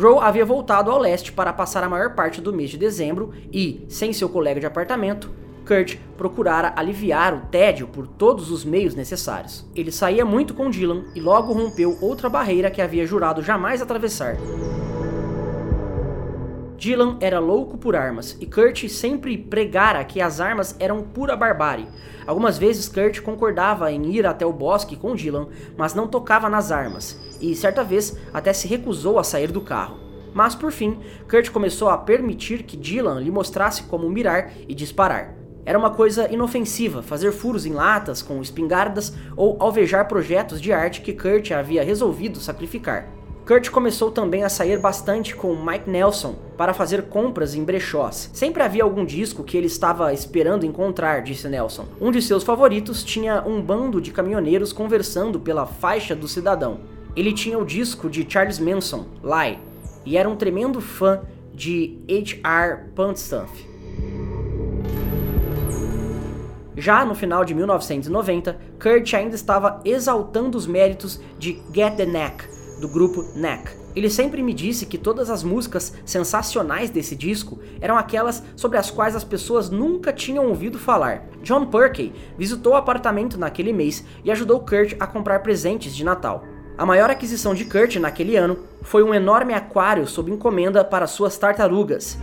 Grohl 0.01 0.19
havia 0.19 0.47
voltado 0.47 0.91
ao 0.91 0.99
leste 0.99 1.31
para 1.31 1.53
passar 1.53 1.85
a 1.85 1.89
maior 1.89 2.15
parte 2.15 2.41
do 2.41 2.55
mês 2.55 2.71
de 2.71 2.79
dezembro 2.79 3.35
e, 3.53 3.85
sem 3.87 4.15
seu 4.15 4.31
colega 4.31 4.59
de 4.59 4.65
apartamento, 4.65 5.31
Kurt 5.67 5.99
procurara 6.17 6.73
aliviar 6.75 7.35
o 7.35 7.41
tédio 7.51 7.87
por 7.87 8.07
todos 8.07 8.51
os 8.51 8.65
meios 8.65 8.95
necessários. 8.95 9.67
Ele 9.77 9.93
saía 9.93 10.25
muito 10.25 10.55
com 10.55 10.71
Dylan 10.71 11.05
e 11.15 11.21
logo 11.21 11.53
rompeu 11.53 11.99
outra 12.01 12.31
barreira 12.31 12.71
que 12.71 12.81
havia 12.81 13.07
jurado 13.07 13.43
jamais 13.43 13.83
atravessar. 13.83 14.39
Dylan 16.81 17.19
era 17.21 17.39
louco 17.39 17.77
por 17.77 17.95
armas 17.95 18.39
e 18.41 18.47
Kurt 18.47 18.89
sempre 18.89 19.37
pregara 19.37 20.03
que 20.03 20.19
as 20.19 20.41
armas 20.41 20.75
eram 20.79 21.03
pura 21.03 21.37
barbárie. 21.37 21.87
Algumas 22.27 22.57
vezes 22.57 22.89
Kurt 22.89 23.21
concordava 23.21 23.93
em 23.93 24.07
ir 24.07 24.25
até 24.25 24.47
o 24.47 24.53
bosque 24.53 24.97
com 24.97 25.15
Dylan, 25.15 25.49
mas 25.77 25.93
não 25.93 26.09
tocava 26.09 26.49
nas 26.49 26.73
armas, 26.73 27.21
e 27.39 27.55
certa 27.55 27.85
vez 27.85 28.17
até 28.33 28.55
se 28.55 28.67
recusou 28.67 29.19
a 29.19 29.23
sair 29.23 29.53
do 29.53 29.61
carro. 29.61 29.99
Mas 30.33 30.55
por 30.55 30.73
fim, 30.73 30.99
Kurt 31.29 31.51
começou 31.51 31.91
a 31.91 31.99
permitir 31.99 32.63
que 32.63 32.79
Dylan 32.79 33.21
lhe 33.21 33.31
mostrasse 33.31 33.83
como 33.83 34.09
mirar 34.09 34.51
e 34.67 34.75
disparar. 34.75 35.35
Era 35.67 35.79
uma 35.79 35.91
coisa 35.91 36.33
inofensiva 36.33 37.03
fazer 37.03 37.31
furos 37.31 37.67
em 37.67 37.75
latas 37.75 38.23
com 38.23 38.41
espingardas 38.41 39.13
ou 39.37 39.55
alvejar 39.61 40.09
projetos 40.09 40.59
de 40.59 40.73
arte 40.73 41.03
que 41.03 41.13
Kurt 41.13 41.51
havia 41.51 41.85
resolvido 41.85 42.41
sacrificar. 42.41 43.20
Kurt 43.51 43.69
começou 43.71 44.13
também 44.13 44.45
a 44.45 44.49
sair 44.49 44.79
bastante 44.79 45.35
com 45.35 45.57
Mike 45.57 45.91
Nelson 45.91 46.37
para 46.57 46.73
fazer 46.73 47.09
compras 47.09 47.53
em 47.53 47.65
brechós. 47.65 48.31
Sempre 48.33 48.63
havia 48.63 48.85
algum 48.85 49.05
disco 49.05 49.43
que 49.43 49.57
ele 49.57 49.67
estava 49.67 50.13
esperando 50.13 50.65
encontrar, 50.65 51.21
disse 51.21 51.49
Nelson. 51.49 51.85
Um 52.01 52.13
de 52.13 52.23
seus 52.23 52.45
favoritos 52.45 53.03
tinha 53.03 53.43
um 53.45 53.61
bando 53.61 54.01
de 54.01 54.13
caminhoneiros 54.13 54.73
conversando 54.73 55.41
pela 55.41 55.67
faixa 55.67 56.15
do 56.15 56.29
cidadão. 56.29 56.79
Ele 57.17 57.33
tinha 57.33 57.59
o 57.59 57.65
disco 57.65 58.09
de 58.09 58.25
Charles 58.31 58.61
Manson, 58.61 59.07
Lie, 59.21 59.59
e 60.07 60.17
era 60.17 60.29
um 60.29 60.37
tremendo 60.37 60.81
fã 60.81 61.21
de 61.53 61.99
H.R. 62.09 62.93
Puntstuff. 62.95 63.69
Já 66.77 67.05
no 67.05 67.17
final 67.17 67.45
de 67.45 67.53
1990, 67.53 68.57
Kurt 68.81 69.13
ainda 69.15 69.35
estava 69.35 69.81
exaltando 69.85 70.57
os 70.57 70.69
méritos 70.69 71.21
de 71.37 71.61
Get 71.75 71.97
the 71.97 72.07
Neck, 72.07 72.60
do 72.81 72.89
grupo 72.89 73.25
Neck. 73.35 73.71
Ele 73.95 74.09
sempre 74.09 74.43
me 74.43 74.55
disse 74.55 74.87
que 74.87 74.97
todas 74.97 75.31
as 75.31 75.43
músicas 75.43 75.93
sensacionais 76.05 76.91
desse 76.91 77.15
disco 77.15 77.59
eram 77.81 77.97
aquelas 77.97 78.43
sobre 78.57 78.79
as 78.79 78.91
quais 78.91 79.15
as 79.15 79.25
pessoas 79.25 79.69
nunca 79.69 80.13
tinham 80.13 80.47
ouvido 80.47 80.79
falar. 80.79 81.27
John 81.43 81.67
Perkey 81.67 82.13
visitou 82.39 82.73
o 82.73 82.77
apartamento 82.77 83.39
naquele 83.39 83.73
mês 83.73 84.05
e 84.25 84.31
ajudou 84.31 84.61
Kurt 84.61 84.95
a 84.99 85.07
comprar 85.07 85.41
presentes 85.41 85.95
de 85.95 86.05
Natal. 86.05 86.45
A 86.79 86.87
maior 86.87 87.11
aquisição 87.11 87.55
de 87.55 87.65
Kurt 87.67 87.97
naquele 87.97 88.37
ano 88.37 88.59
foi 88.83 89.03
um 89.03 89.15
enorme 89.15 89.53
aquário 89.53 90.07
sob 90.07 90.31
encomenda 90.31 90.83
para 90.85 91.07
suas 91.07 91.37
tartarugas. 91.37 92.19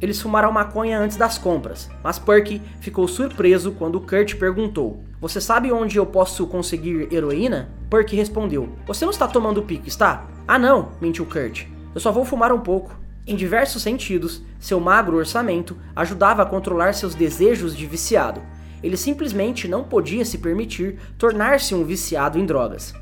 Eles 0.00 0.20
fumaram 0.20 0.52
maconha 0.52 0.98
antes 0.98 1.16
das 1.16 1.38
compras, 1.38 1.90
mas 2.04 2.18
Perky 2.18 2.62
ficou 2.80 3.08
surpreso 3.08 3.72
quando 3.72 4.00
Kurt 4.00 4.36
perguntou: 4.36 5.02
Você 5.20 5.40
sabe 5.40 5.72
onde 5.72 5.98
eu 5.98 6.06
posso 6.06 6.46
conseguir 6.46 7.12
heroína? 7.12 7.68
Perky 7.90 8.14
respondeu: 8.14 8.68
Você 8.86 9.04
não 9.04 9.10
está 9.10 9.26
tomando 9.26 9.62
pico, 9.62 9.88
está? 9.88 10.26
Ah, 10.46 10.58
não, 10.58 10.90
mentiu 11.00 11.26
Kurt. 11.26 11.66
Eu 11.94 12.00
só 12.00 12.12
vou 12.12 12.24
fumar 12.24 12.52
um 12.52 12.60
pouco. 12.60 12.96
Em 13.26 13.34
diversos 13.34 13.82
sentidos, 13.82 14.42
seu 14.58 14.80
magro 14.80 15.16
orçamento 15.16 15.76
ajudava 15.94 16.42
a 16.42 16.46
controlar 16.46 16.94
seus 16.94 17.14
desejos 17.14 17.76
de 17.76 17.84
viciado. 17.84 18.40
Ele 18.82 18.96
simplesmente 18.96 19.66
não 19.66 19.84
podia 19.84 20.24
se 20.24 20.38
permitir 20.38 20.98
tornar-se 21.18 21.74
um 21.74 21.84
viciado 21.84 22.38
em 22.38 22.46
drogas. 22.46 22.94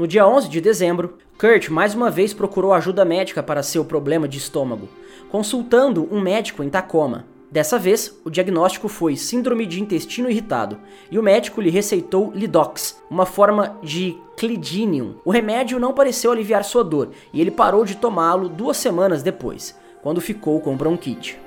No 0.00 0.08
dia 0.08 0.26
11 0.26 0.48
de 0.48 0.62
dezembro, 0.62 1.18
Kurt 1.38 1.68
mais 1.68 1.94
uma 1.94 2.10
vez 2.10 2.32
procurou 2.32 2.72
ajuda 2.72 3.04
médica 3.04 3.42
para 3.42 3.62
seu 3.62 3.84
problema 3.84 4.26
de 4.26 4.38
estômago, 4.38 4.88
consultando 5.30 6.08
um 6.10 6.18
médico 6.18 6.62
em 6.62 6.70
Tacoma. 6.70 7.26
Dessa 7.50 7.78
vez, 7.78 8.18
o 8.24 8.30
diagnóstico 8.30 8.88
foi 8.88 9.14
síndrome 9.14 9.66
de 9.66 9.78
intestino 9.78 10.30
irritado, 10.30 10.78
e 11.10 11.18
o 11.18 11.22
médico 11.22 11.60
lhe 11.60 11.68
receitou 11.68 12.32
Lidox, 12.34 12.98
uma 13.10 13.26
forma 13.26 13.76
de 13.82 14.16
Clydinium. 14.38 15.16
O 15.22 15.30
remédio 15.30 15.78
não 15.78 15.92
pareceu 15.92 16.32
aliviar 16.32 16.64
sua 16.64 16.82
dor, 16.82 17.10
e 17.30 17.38
ele 17.38 17.50
parou 17.50 17.84
de 17.84 17.94
tomá-lo 17.94 18.48
duas 18.48 18.78
semanas 18.78 19.22
depois, 19.22 19.78
quando 20.02 20.18
ficou 20.18 20.62
com 20.62 20.78
bronquite. 20.78 21.38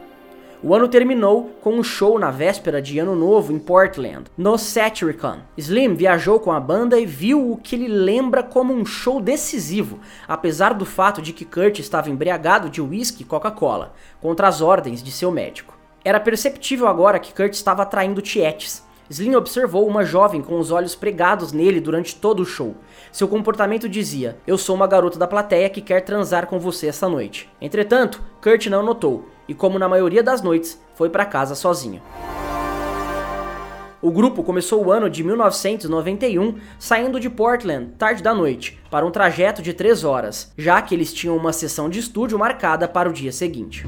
O 0.66 0.74
ano 0.74 0.88
terminou 0.88 1.52
com 1.62 1.74
um 1.74 1.84
show 1.84 2.18
na 2.18 2.32
véspera 2.32 2.82
de 2.82 2.98
Ano 2.98 3.18
Novo 3.18 3.52
em 3.52 3.60
Portland, 3.60 4.32
no 4.38 4.58
Satyricon. 4.58 5.40
Slim 5.58 5.94
viajou 5.94 6.40
com 6.40 6.54
a 6.54 6.60
banda 6.60 6.98
e 6.98 7.06
viu 7.06 7.52
o 7.52 7.58
que 7.58 7.76
ele 7.76 7.90
lembra 7.90 8.42
como 8.42 8.74
um 8.74 8.86
show 8.86 9.20
decisivo, 9.20 10.00
apesar 10.26 10.74
do 10.74 10.86
fato 10.86 11.22
de 11.22 11.34
que 11.34 11.44
Kurt 11.44 11.80
estava 11.80 12.10
embriagado 12.10 12.70
de 12.70 12.80
whisky 12.80 13.24
e 13.24 13.26
Coca-Cola, 13.26 13.92
contra 14.22 14.48
as 14.48 14.62
ordens 14.62 15.04
de 15.04 15.12
seu 15.12 15.30
médico. 15.30 15.78
Era 16.02 16.18
perceptível 16.18 16.88
agora 16.88 17.20
que 17.20 17.34
Kurt 17.34 17.52
estava 17.52 17.84
atraindo 17.84 18.22
tietes. 18.22 18.88
Slim 19.10 19.36
observou 19.36 19.86
uma 19.86 20.06
jovem 20.06 20.42
com 20.42 20.58
os 20.58 20.72
olhos 20.72 20.96
pregados 20.96 21.52
nele 21.52 21.82
durante 21.82 22.16
todo 22.16 22.40
o 22.40 22.46
show. 22.46 22.74
Seu 23.12 23.28
comportamento 23.28 23.90
dizia: 23.90 24.38
Eu 24.48 24.58
sou 24.58 24.78
uma 24.78 24.88
garota 24.88 25.20
da 25.20 25.28
plateia 25.28 25.70
que 25.70 25.82
quer 25.82 26.06
transar 26.06 26.48
com 26.48 26.58
você 26.58 26.88
esta 26.88 27.10
noite. 27.10 27.50
Entretanto, 27.60 28.24
Kurt 28.42 28.68
não 28.68 28.82
notou 28.82 29.33
e, 29.48 29.54
como 29.54 29.80
na 29.80 29.90
maioria 29.90 30.24
das 30.24 30.42
noites, 30.42 30.80
foi 30.96 31.10
para 31.10 31.26
casa 31.26 31.56
sozinho. 31.56 32.02
O 34.02 34.12
grupo 34.12 34.44
começou 34.44 34.84
o 34.84 34.92
ano 34.92 35.10
de 35.10 35.24
1991 35.24 36.58
saindo 36.78 37.22
de 37.22 37.30
Portland 37.30 37.92
tarde 37.98 38.22
da 38.22 38.34
noite 38.34 38.78
para 38.92 39.06
um 39.06 39.12
trajeto 39.12 39.62
de 39.62 39.74
3 39.74 40.04
horas, 40.04 40.52
já 40.58 40.82
que 40.82 40.94
eles 40.94 41.14
tinham 41.14 41.38
uma 41.38 41.54
sessão 41.54 41.90
de 41.90 42.00
estúdio 42.00 42.38
marcada 42.38 42.86
para 42.86 43.10
o 43.10 43.14
dia 43.14 43.32
seguinte. 43.32 43.88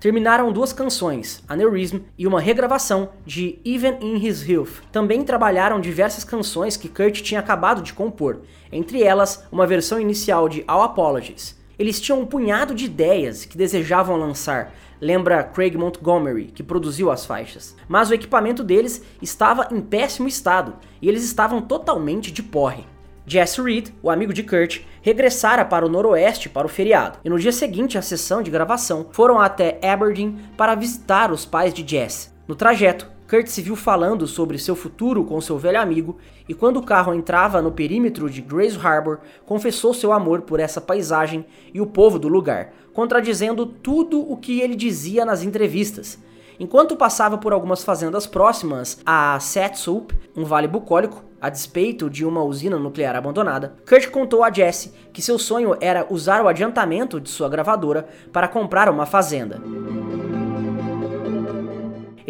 Terminaram 0.00 0.50
duas 0.50 0.72
canções, 0.72 1.44
Aneurysm 1.46 1.98
e 2.16 2.26
uma 2.26 2.40
regravação 2.40 3.10
de 3.26 3.58
Even 3.66 3.98
in 4.00 4.16
His 4.16 4.48
Youth. 4.48 4.80
Também 4.90 5.22
trabalharam 5.22 5.78
diversas 5.78 6.24
canções 6.24 6.74
que 6.74 6.88
Kurt 6.88 7.20
tinha 7.20 7.40
acabado 7.40 7.82
de 7.82 7.92
compor, 7.92 8.40
entre 8.72 9.02
elas 9.02 9.44
uma 9.52 9.66
versão 9.66 10.00
inicial 10.00 10.48
de 10.48 10.64
All 10.66 10.80
Apologies, 10.80 11.59
eles 11.80 11.98
tinham 11.98 12.20
um 12.20 12.26
punhado 12.26 12.74
de 12.74 12.84
ideias 12.84 13.46
que 13.46 13.56
desejavam 13.56 14.18
lançar, 14.18 14.74
lembra 15.00 15.42
Craig 15.42 15.78
Montgomery, 15.78 16.52
que 16.54 16.62
produziu 16.62 17.10
as 17.10 17.24
faixas. 17.24 17.74
Mas 17.88 18.10
o 18.10 18.14
equipamento 18.14 18.62
deles 18.62 19.02
estava 19.22 19.66
em 19.72 19.80
péssimo 19.80 20.28
estado 20.28 20.74
e 21.00 21.08
eles 21.08 21.24
estavam 21.24 21.62
totalmente 21.62 22.30
de 22.30 22.42
porre. 22.42 22.84
Jesse 23.26 23.62
Reed, 23.62 23.88
o 24.02 24.10
amigo 24.10 24.34
de 24.34 24.42
Kurt, 24.42 24.82
regressara 25.00 25.64
para 25.64 25.86
o 25.86 25.88
noroeste 25.88 26.50
para 26.50 26.66
o 26.66 26.70
feriado, 26.70 27.18
e 27.24 27.30
no 27.30 27.38
dia 27.38 27.52
seguinte 27.52 27.96
à 27.96 28.02
sessão 28.02 28.42
de 28.42 28.50
gravação 28.50 29.06
foram 29.10 29.40
até 29.40 29.80
Aberdeen 29.82 30.38
para 30.58 30.74
visitar 30.74 31.32
os 31.32 31.46
pais 31.46 31.72
de 31.72 31.82
Jesse. 31.86 32.28
No 32.46 32.54
trajeto, 32.54 33.10
Kurt 33.30 33.46
se 33.46 33.62
viu 33.62 33.76
falando 33.76 34.26
sobre 34.26 34.58
seu 34.58 34.74
futuro 34.74 35.22
com 35.22 35.40
seu 35.40 35.56
velho 35.56 35.80
amigo 35.80 36.18
e 36.48 36.52
quando 36.52 36.78
o 36.78 36.82
carro 36.82 37.14
entrava 37.14 37.62
no 37.62 37.70
perímetro 37.70 38.28
de 38.28 38.42
Grace 38.42 38.76
Harbor, 38.76 39.20
confessou 39.46 39.94
seu 39.94 40.12
amor 40.12 40.40
por 40.40 40.58
essa 40.58 40.80
paisagem 40.80 41.46
e 41.72 41.80
o 41.80 41.86
povo 41.86 42.18
do 42.18 42.26
lugar, 42.26 42.72
contradizendo 42.92 43.64
tudo 43.64 44.20
o 44.20 44.36
que 44.36 44.60
ele 44.60 44.74
dizia 44.74 45.24
nas 45.24 45.44
entrevistas. 45.44 46.18
Enquanto 46.58 46.96
passava 46.96 47.38
por 47.38 47.52
algumas 47.52 47.84
fazendas 47.84 48.26
próximas 48.26 49.00
a 49.06 49.38
Setsup, 49.38 50.12
um 50.36 50.44
vale 50.44 50.66
bucólico, 50.66 51.24
a 51.40 51.48
despeito 51.48 52.10
de 52.10 52.24
uma 52.24 52.42
usina 52.42 52.80
nuclear 52.80 53.14
abandonada, 53.14 53.76
Kurt 53.88 54.10
contou 54.10 54.42
a 54.42 54.52
Jesse 54.52 54.92
que 55.12 55.22
seu 55.22 55.38
sonho 55.38 55.76
era 55.80 56.04
usar 56.10 56.44
o 56.44 56.48
adiantamento 56.48 57.20
de 57.20 57.30
sua 57.30 57.48
gravadora 57.48 58.08
para 58.32 58.48
comprar 58.48 58.88
uma 58.88 59.06
fazenda 59.06 59.62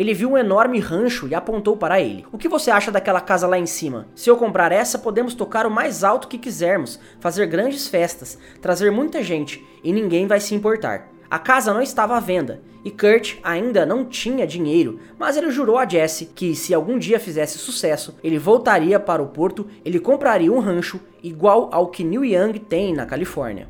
ele 0.00 0.14
viu 0.14 0.30
um 0.30 0.38
enorme 0.38 0.78
rancho 0.78 1.28
e 1.28 1.35
apontou 1.35 1.76
para 1.76 2.00
ele. 2.00 2.25
O 2.33 2.38
que 2.38 2.49
você 2.49 2.71
acha 2.71 2.90
daquela 2.90 3.21
casa 3.21 3.47
lá 3.47 3.59
em 3.59 3.66
cima? 3.66 4.09
Se 4.14 4.30
eu 4.30 4.37
comprar 4.38 4.73
essa, 4.73 4.99
podemos 4.99 5.35
tocar 5.35 5.66
o 5.66 5.71
mais 5.71 6.02
alto 6.02 6.26
que 6.26 6.38
quisermos, 6.38 6.99
fazer 7.21 7.45
grandes 7.45 7.86
festas, 7.86 8.39
trazer 8.63 8.91
muita 8.91 9.23
gente 9.23 9.63
e 9.84 9.93
ninguém 9.93 10.26
vai 10.26 10.41
se 10.41 10.54
importar. 10.54 11.10
A 11.30 11.39
casa 11.39 11.75
não 11.75 11.82
estava 11.82 12.17
à 12.17 12.21
venda 12.21 12.63
e 12.82 12.91
Kurt 12.91 13.36
ainda 13.43 13.84
não 13.84 14.06
tinha 14.06 14.47
dinheiro, 14.47 14.99
mas 15.19 15.36
ele 15.36 15.50
jurou 15.50 15.76
a 15.76 15.86
Jesse 15.86 16.30
que 16.34 16.54
se 16.54 16.73
algum 16.73 16.99
dia 16.99 17.21
fizesse 17.21 17.58
sucesso, 17.58 18.17
ele 18.25 18.39
voltaria 18.39 18.99
para 18.99 19.23
o 19.23 19.28
porto, 19.28 19.67
ele 19.84 20.00
compraria 20.00 20.50
um 20.50 20.60
rancho 20.60 20.99
igual 21.23 21.69
ao 21.71 21.89
que 21.89 22.02
Neil 22.02 22.25
Young 22.25 22.58
tem 22.58 22.95
na 22.95 23.04
Califórnia. 23.04 23.69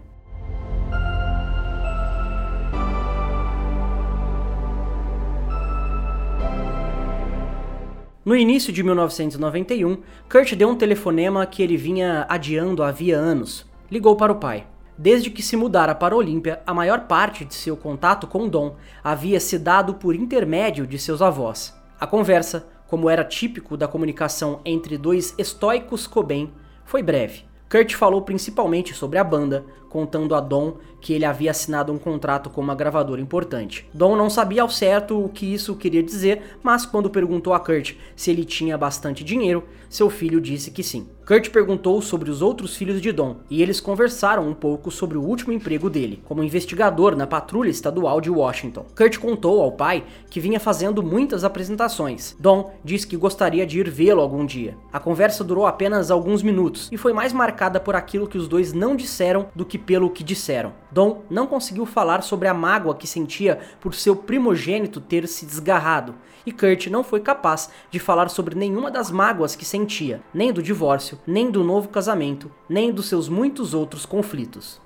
No 8.30 8.36
início 8.36 8.72
de 8.72 8.84
1991, 8.84 9.98
Kurt 10.30 10.54
deu 10.54 10.68
um 10.68 10.76
telefonema 10.76 11.44
que 11.46 11.64
ele 11.64 11.76
vinha 11.76 12.26
adiando 12.28 12.80
havia 12.80 13.18
anos. 13.18 13.66
Ligou 13.90 14.14
para 14.14 14.30
o 14.30 14.36
pai. 14.36 14.68
Desde 14.96 15.32
que 15.32 15.42
se 15.42 15.56
mudara 15.56 15.96
para 15.96 16.14
Olímpia, 16.14 16.62
a 16.64 16.72
maior 16.72 17.08
parte 17.08 17.44
de 17.44 17.52
seu 17.52 17.76
contato 17.76 18.28
com 18.28 18.48
Dom 18.48 18.76
havia 19.02 19.40
se 19.40 19.58
dado 19.58 19.94
por 19.94 20.14
intermédio 20.14 20.86
de 20.86 20.96
seus 20.96 21.20
avós. 21.20 21.76
A 21.98 22.06
conversa, 22.06 22.68
como 22.86 23.10
era 23.10 23.24
típico 23.24 23.76
da 23.76 23.88
comunicação 23.88 24.60
entre 24.64 24.96
dois 24.96 25.34
estoicos 25.36 26.06
Coben, 26.06 26.52
foi 26.84 27.02
breve. 27.02 27.42
Kurt 27.68 27.94
falou 27.94 28.22
principalmente 28.22 28.94
sobre 28.94 29.18
a 29.18 29.24
banda, 29.24 29.64
contando 29.90 30.34
a 30.34 30.40
Dom 30.40 30.76
que 31.00 31.12
ele 31.12 31.24
havia 31.24 31.50
assinado 31.50 31.92
um 31.92 31.98
contrato 31.98 32.48
com 32.48 32.60
uma 32.60 32.74
gravadora 32.74 33.20
importante. 33.20 33.86
Dom 33.92 34.16
não 34.16 34.30
sabia 34.30 34.62
ao 34.62 34.68
certo 34.70 35.22
o 35.22 35.28
que 35.28 35.52
isso 35.52 35.74
queria 35.74 36.02
dizer, 36.02 36.56
mas 36.62 36.86
quando 36.86 37.10
perguntou 37.10 37.52
a 37.52 37.60
Kurt 37.60 37.94
se 38.14 38.30
ele 38.30 38.44
tinha 38.44 38.78
bastante 38.78 39.24
dinheiro, 39.24 39.64
seu 39.88 40.08
filho 40.08 40.40
disse 40.40 40.70
que 40.70 40.82
sim. 40.82 41.08
Kurt 41.26 41.50
perguntou 41.50 42.02
sobre 42.02 42.30
os 42.30 42.42
outros 42.42 42.76
filhos 42.76 43.00
de 43.00 43.12
Dom 43.12 43.36
e 43.48 43.62
eles 43.62 43.80
conversaram 43.80 44.48
um 44.48 44.54
pouco 44.54 44.90
sobre 44.90 45.16
o 45.16 45.22
último 45.22 45.52
emprego 45.52 45.88
dele, 45.88 46.22
como 46.26 46.42
investigador 46.42 47.14
na 47.14 47.26
patrulha 47.26 47.70
estadual 47.70 48.20
de 48.20 48.30
Washington. 48.30 48.86
Kurt 48.96 49.18
contou 49.18 49.62
ao 49.62 49.72
pai 49.72 50.04
que 50.28 50.40
vinha 50.40 50.58
fazendo 50.58 51.02
muitas 51.02 51.44
apresentações. 51.44 52.34
Dom 52.38 52.72
disse 52.84 53.06
que 53.06 53.16
gostaria 53.16 53.64
de 53.64 53.78
ir 53.78 53.88
vê-lo 53.88 54.20
algum 54.20 54.44
dia. 54.44 54.76
A 54.92 54.98
conversa 54.98 55.44
durou 55.44 55.66
apenas 55.66 56.10
alguns 56.10 56.42
minutos 56.42 56.88
e 56.90 56.96
foi 56.96 57.12
mais 57.12 57.32
marcada 57.32 57.78
por 57.78 57.94
aquilo 57.94 58.26
que 58.26 58.38
os 58.38 58.48
dois 58.48 58.72
não 58.72 58.96
disseram 58.96 59.48
do 59.54 59.64
que 59.64 59.78
pelo 59.78 60.10
que 60.10 60.24
disseram. 60.24 60.72
Dom 60.90 61.22
não 61.30 61.46
conseguiu 61.46 61.86
falar 61.86 62.22
sobre 62.22 62.48
a 62.48 62.54
mágoa 62.54 62.94
que 62.94 63.06
sentia 63.06 63.60
por 63.80 63.94
seu 63.94 64.16
primogênito 64.16 65.00
ter 65.00 65.28
se 65.28 65.46
desgarrado, 65.46 66.14
e 66.44 66.52
Kurt 66.52 66.86
não 66.86 67.04
foi 67.04 67.20
capaz 67.20 67.70
de 67.90 67.98
falar 67.98 68.28
sobre 68.28 68.54
nenhuma 68.54 68.90
das 68.90 69.10
mágoas 69.10 69.54
que 69.54 69.64
sentia, 69.64 70.20
nem 70.32 70.52
do 70.52 70.62
divórcio, 70.62 71.18
nem 71.26 71.50
do 71.50 71.62
novo 71.62 71.88
casamento, 71.88 72.50
nem 72.68 72.90
dos 72.90 73.06
seus 73.06 73.28
muitos 73.28 73.74
outros 73.74 74.06
conflitos. 74.06 74.80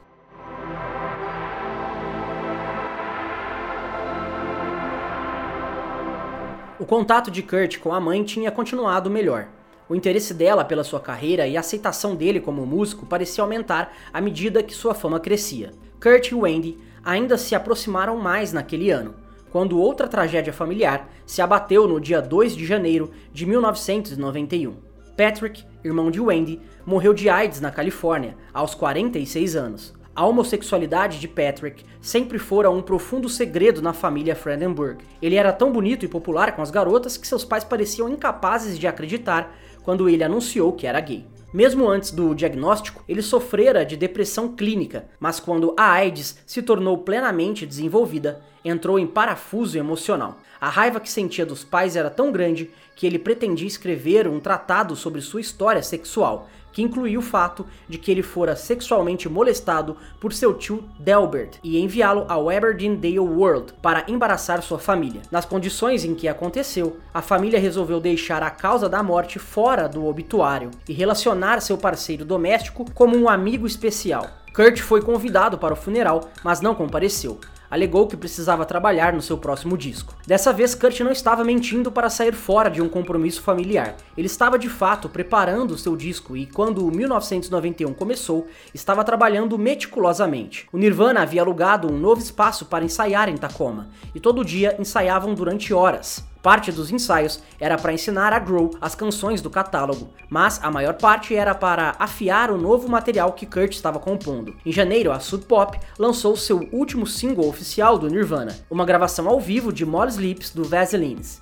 O 6.78 6.84
contato 6.84 7.30
de 7.30 7.42
Kurt 7.42 7.78
com 7.78 7.94
a 7.94 8.00
mãe 8.00 8.24
tinha 8.24 8.50
continuado 8.50 9.08
melhor. 9.08 9.48
O 9.88 9.94
interesse 9.94 10.34
dela 10.34 10.64
pela 10.64 10.82
sua 10.82 10.98
carreira 10.98 11.46
e 11.46 11.56
a 11.56 11.60
aceitação 11.60 12.16
dele 12.16 12.40
como 12.40 12.66
músico 12.66 13.06
parecia 13.06 13.44
aumentar 13.44 13.92
à 14.12 14.20
medida 14.20 14.62
que 14.62 14.74
sua 14.74 14.94
fama 14.94 15.20
crescia. 15.20 15.72
Kurt 16.02 16.30
e 16.30 16.34
Wendy 16.34 16.76
ainda 17.04 17.38
se 17.38 17.54
aproximaram 17.54 18.16
mais 18.16 18.52
naquele 18.52 18.90
ano, 18.90 19.14
quando 19.54 19.78
outra 19.78 20.08
tragédia 20.08 20.52
familiar 20.52 21.08
se 21.24 21.40
abateu 21.40 21.86
no 21.86 22.00
dia 22.00 22.20
2 22.20 22.56
de 22.56 22.66
janeiro 22.66 23.12
de 23.32 23.46
1991. 23.46 24.74
Patrick, 25.16 25.62
irmão 25.84 26.10
de 26.10 26.20
Wendy, 26.20 26.60
morreu 26.84 27.14
de 27.14 27.28
AIDS 27.28 27.60
na 27.60 27.70
Califórnia, 27.70 28.36
aos 28.52 28.74
46 28.74 29.54
anos. 29.54 29.94
A 30.12 30.26
homossexualidade 30.26 31.20
de 31.20 31.28
Patrick 31.28 31.84
sempre 32.00 32.36
fora 32.36 32.68
um 32.68 32.82
profundo 32.82 33.28
segredo 33.28 33.80
na 33.80 33.92
família 33.92 34.34
Fredenburg. 34.34 35.04
Ele 35.22 35.36
era 35.36 35.52
tão 35.52 35.70
bonito 35.70 36.04
e 36.04 36.08
popular 36.08 36.56
com 36.56 36.60
as 36.62 36.72
garotas 36.72 37.16
que 37.16 37.24
seus 37.24 37.44
pais 37.44 37.62
pareciam 37.62 38.08
incapazes 38.08 38.76
de 38.76 38.88
acreditar 38.88 39.56
quando 39.84 40.08
ele 40.08 40.24
anunciou 40.24 40.72
que 40.72 40.84
era 40.84 40.98
gay. 40.98 41.28
Mesmo 41.52 41.88
antes 41.88 42.10
do 42.10 42.34
diagnóstico, 42.34 43.04
ele 43.08 43.22
sofrera 43.22 43.86
de 43.86 43.96
depressão 43.96 44.48
clínica, 44.48 45.04
mas 45.20 45.38
quando 45.38 45.72
a 45.78 45.92
AIDS 45.92 46.40
se 46.44 46.60
tornou 46.60 46.98
plenamente 46.98 47.64
desenvolvida, 47.64 48.42
entrou 48.64 48.98
em 48.98 49.06
parafuso 49.06 49.76
emocional. 49.76 50.38
A 50.60 50.68
raiva 50.68 50.98
que 50.98 51.10
sentia 51.10 51.44
dos 51.44 51.62
pais 51.62 51.94
era 51.94 52.08
tão 52.08 52.32
grande 52.32 52.70
que 52.96 53.06
ele 53.06 53.18
pretendia 53.18 53.68
escrever 53.68 54.26
um 54.26 54.40
tratado 54.40 54.96
sobre 54.96 55.20
sua 55.20 55.40
história 55.40 55.82
sexual, 55.82 56.48
que 56.72 56.82
incluía 56.82 57.18
o 57.18 57.22
fato 57.22 57.64
de 57.88 57.98
que 57.98 58.10
ele 58.10 58.22
fora 58.22 58.56
sexualmente 58.56 59.28
molestado 59.28 59.96
por 60.20 60.32
seu 60.32 60.54
tio 60.54 60.84
Delbert 60.98 61.58
e 61.62 61.78
enviá-lo 61.78 62.24
ao 62.28 62.50
Aberdeen 62.50 62.98
World 63.18 63.74
para 63.80 64.04
embaraçar 64.08 64.60
sua 64.62 64.78
família. 64.78 65.22
Nas 65.30 65.44
condições 65.44 66.04
em 66.04 66.14
que 66.14 66.26
aconteceu, 66.26 66.98
a 67.12 67.22
família 67.22 67.60
resolveu 67.60 68.00
deixar 68.00 68.42
a 68.42 68.50
causa 68.50 68.88
da 68.88 69.02
morte 69.02 69.38
fora 69.38 69.88
do 69.88 70.06
obituário 70.06 70.70
e 70.88 70.92
relacionar 70.92 71.60
seu 71.60 71.78
parceiro 71.78 72.24
doméstico 72.24 72.90
como 72.92 73.16
um 73.16 73.28
amigo 73.28 73.66
especial. 73.66 74.26
Kurt 74.52 74.80
foi 74.80 75.00
convidado 75.02 75.58
para 75.58 75.74
o 75.74 75.76
funeral, 75.76 76.28
mas 76.42 76.60
não 76.60 76.74
compareceu 76.74 77.38
alegou 77.70 78.06
que 78.06 78.16
precisava 78.16 78.64
trabalhar 78.64 79.12
no 79.12 79.22
seu 79.22 79.38
próximo 79.38 79.76
disco. 79.76 80.14
Dessa 80.26 80.52
vez, 80.52 80.74
Kurt 80.74 81.00
não 81.00 81.10
estava 81.10 81.44
mentindo 81.44 81.90
para 81.90 82.10
sair 82.10 82.32
fora 82.32 82.70
de 82.70 82.82
um 82.82 82.88
compromisso 82.88 83.42
familiar. 83.42 83.96
Ele 84.16 84.26
estava 84.26 84.58
de 84.58 84.68
fato 84.68 85.08
preparando 85.08 85.72
o 85.72 85.78
seu 85.78 85.96
disco 85.96 86.36
e, 86.36 86.46
quando 86.46 86.90
1991 86.90 87.92
começou, 87.94 88.46
estava 88.72 89.04
trabalhando 89.04 89.58
meticulosamente. 89.58 90.68
O 90.72 90.78
Nirvana 90.78 91.22
havia 91.22 91.42
alugado 91.42 91.90
um 91.90 91.98
novo 91.98 92.20
espaço 92.20 92.66
para 92.66 92.84
ensaiar 92.84 93.28
em 93.28 93.36
Tacoma, 93.36 93.88
e 94.14 94.20
todo 94.20 94.44
dia 94.44 94.76
ensaiavam 94.78 95.34
durante 95.34 95.72
horas. 95.72 96.33
Parte 96.44 96.70
dos 96.70 96.92
ensaios 96.92 97.42
era 97.58 97.78
para 97.78 97.94
ensinar 97.94 98.34
a 98.34 98.38
Grohl 98.38 98.72
as 98.78 98.94
canções 98.94 99.40
do 99.40 99.48
catálogo, 99.48 100.10
mas 100.28 100.60
a 100.62 100.70
maior 100.70 100.92
parte 100.92 101.34
era 101.34 101.54
para 101.54 101.96
afiar 101.98 102.50
o 102.50 102.58
novo 102.58 102.86
material 102.86 103.32
que 103.32 103.46
Kurt 103.46 103.72
estava 103.72 103.98
compondo. 103.98 104.54
Em 104.66 104.70
janeiro, 104.70 105.10
a 105.10 105.18
Sub 105.20 105.46
Pop 105.46 105.80
lançou 105.98 106.36
seu 106.36 106.68
último 106.70 107.06
single 107.06 107.48
oficial 107.48 107.96
do 107.96 108.10
Nirvana, 108.10 108.54
uma 108.70 108.84
gravação 108.84 109.26
ao 109.26 109.40
vivo 109.40 109.72
de 109.72 109.86
Molly 109.86 110.10
Sleeps 110.10 110.50
do 110.50 110.64
Vaselines. 110.64 111.40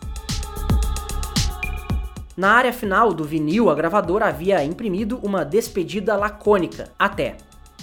Na 2.36 2.52
área 2.52 2.72
final 2.72 3.12
do 3.12 3.24
vinil, 3.24 3.70
a 3.70 3.74
gravadora 3.74 4.26
havia 4.26 4.62
imprimido 4.62 5.18
uma 5.20 5.44
despedida 5.44 6.14
lacônica, 6.14 6.92
até. 6.96 7.38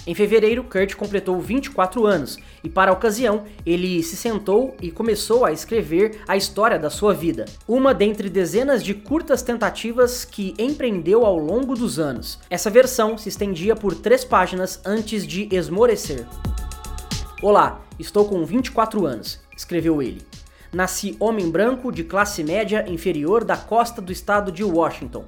Em 0.06 0.14
fevereiro, 0.14 0.64
Kurt 0.64 0.94
completou 0.94 1.38
24 1.38 2.06
anos 2.06 2.38
e, 2.64 2.68
para 2.70 2.90
a 2.90 2.94
ocasião, 2.94 3.44
ele 3.66 4.02
se 4.02 4.16
sentou 4.16 4.74
e 4.80 4.90
começou 4.90 5.44
a 5.44 5.52
escrever 5.52 6.22
a 6.26 6.36
história 6.36 6.78
da 6.78 6.88
sua 6.88 7.12
vida, 7.12 7.44
uma 7.68 7.92
dentre 7.92 8.30
dezenas 8.30 8.82
de 8.82 8.94
curtas 8.94 9.42
tentativas 9.42 10.24
que 10.24 10.54
empreendeu 10.58 11.26
ao 11.26 11.36
longo 11.36 11.74
dos 11.74 11.98
anos. 11.98 12.38
Essa 12.48 12.70
versão 12.70 13.18
se 13.18 13.28
estendia 13.28 13.76
por 13.76 13.94
três 13.94 14.24
páginas 14.24 14.80
antes 14.86 15.26
de 15.26 15.48
esmorecer. 15.54 16.26
Olá, 17.42 17.80
estou 17.98 18.26
com 18.26 18.44
24 18.44 19.04
anos, 19.04 19.38
escreveu 19.54 20.00
ele. 20.00 20.22
Nasci 20.72 21.16
homem 21.20 21.50
branco 21.50 21.90
de 21.92 22.04
classe 22.04 22.42
média 22.42 22.84
inferior 22.88 23.44
da 23.44 23.56
costa 23.56 24.00
do 24.00 24.12
estado 24.12 24.50
de 24.52 24.62
Washington. 24.62 25.24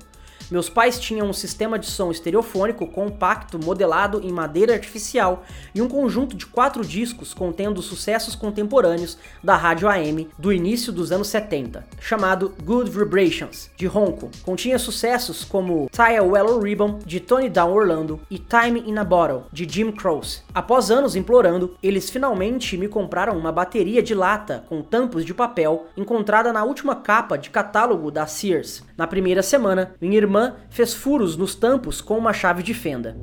Meus 0.53 0.69
pais 0.69 1.01
tinham 1.01 1.31
um 1.31 1.33
sistema 1.33 1.79
de 1.79 1.87
som 1.87 2.11
estereofônico 2.11 2.87
compacto 2.87 3.59
modelado 3.59 4.21
em 4.23 4.31
madeira 4.31 4.75
artificial 4.75 5.45
e 5.75 5.81
um 5.81 5.89
conjunto 5.89 6.37
de 6.37 6.45
quatro 6.45 6.85
discos 6.85 7.33
contendo 7.33 7.81
sucessos 7.81 8.35
contemporâneos 8.35 9.17
da 9.43 9.57
rádio 9.57 9.89
AM 9.89 10.29
do 10.39 10.53
início 10.53 10.93
dos 10.93 11.11
anos 11.11 11.29
70, 11.29 11.87
chamado 11.99 12.55
Good 12.63 12.91
Vibrations, 12.91 13.71
de 13.79 13.87
Ronco. 13.87 14.31
Continha 14.43 14.79
sucessos 14.79 15.43
como 15.43 15.89
Tie 15.91 16.19
a 16.19 16.23
Wellow 16.23 16.61
Ribbon, 16.61 16.99
de 16.99 17.19
Tony 17.19 17.49
Down 17.49 17.73
Orlando, 17.73 18.21
e 18.31 18.39
Time 18.39 18.85
in 18.87 18.99
a 18.99 19.05
Bottle, 19.05 19.45
de 19.51 19.67
Jim 19.67 19.91
Croce. 19.91 20.43
Após 20.53 20.91
anos 20.91 21.17
implorando, 21.17 21.79
eles 21.83 22.11
finalmente 22.11 22.77
me 22.77 22.89
compraram 22.89 23.39
uma 23.39 23.51
bateria 23.51 24.03
de 24.03 24.15
lata 24.15 24.67
com 24.69 24.83
tampos 24.83 25.25
de 25.25 25.33
papel 25.33 25.87
encontrada 25.97 26.53
na 26.53 26.63
última 26.63 26.95
capa 26.95 27.39
de 27.39 27.49
catálogo 27.49 28.11
da 28.11 28.27
Sears. 28.27 28.85
Na 28.99 29.07
primeira 29.07 29.43
semana, 29.43 29.95
minha 29.99 30.19
irmã 30.19 30.42
fez 30.71 30.95
furos 30.95 31.37
nos 31.37 31.55
tampos 31.55 32.01
com 32.01 32.17
uma 32.17 32.33
chave 32.33 32.63
de 32.63 32.75
fenda. 32.75 33.17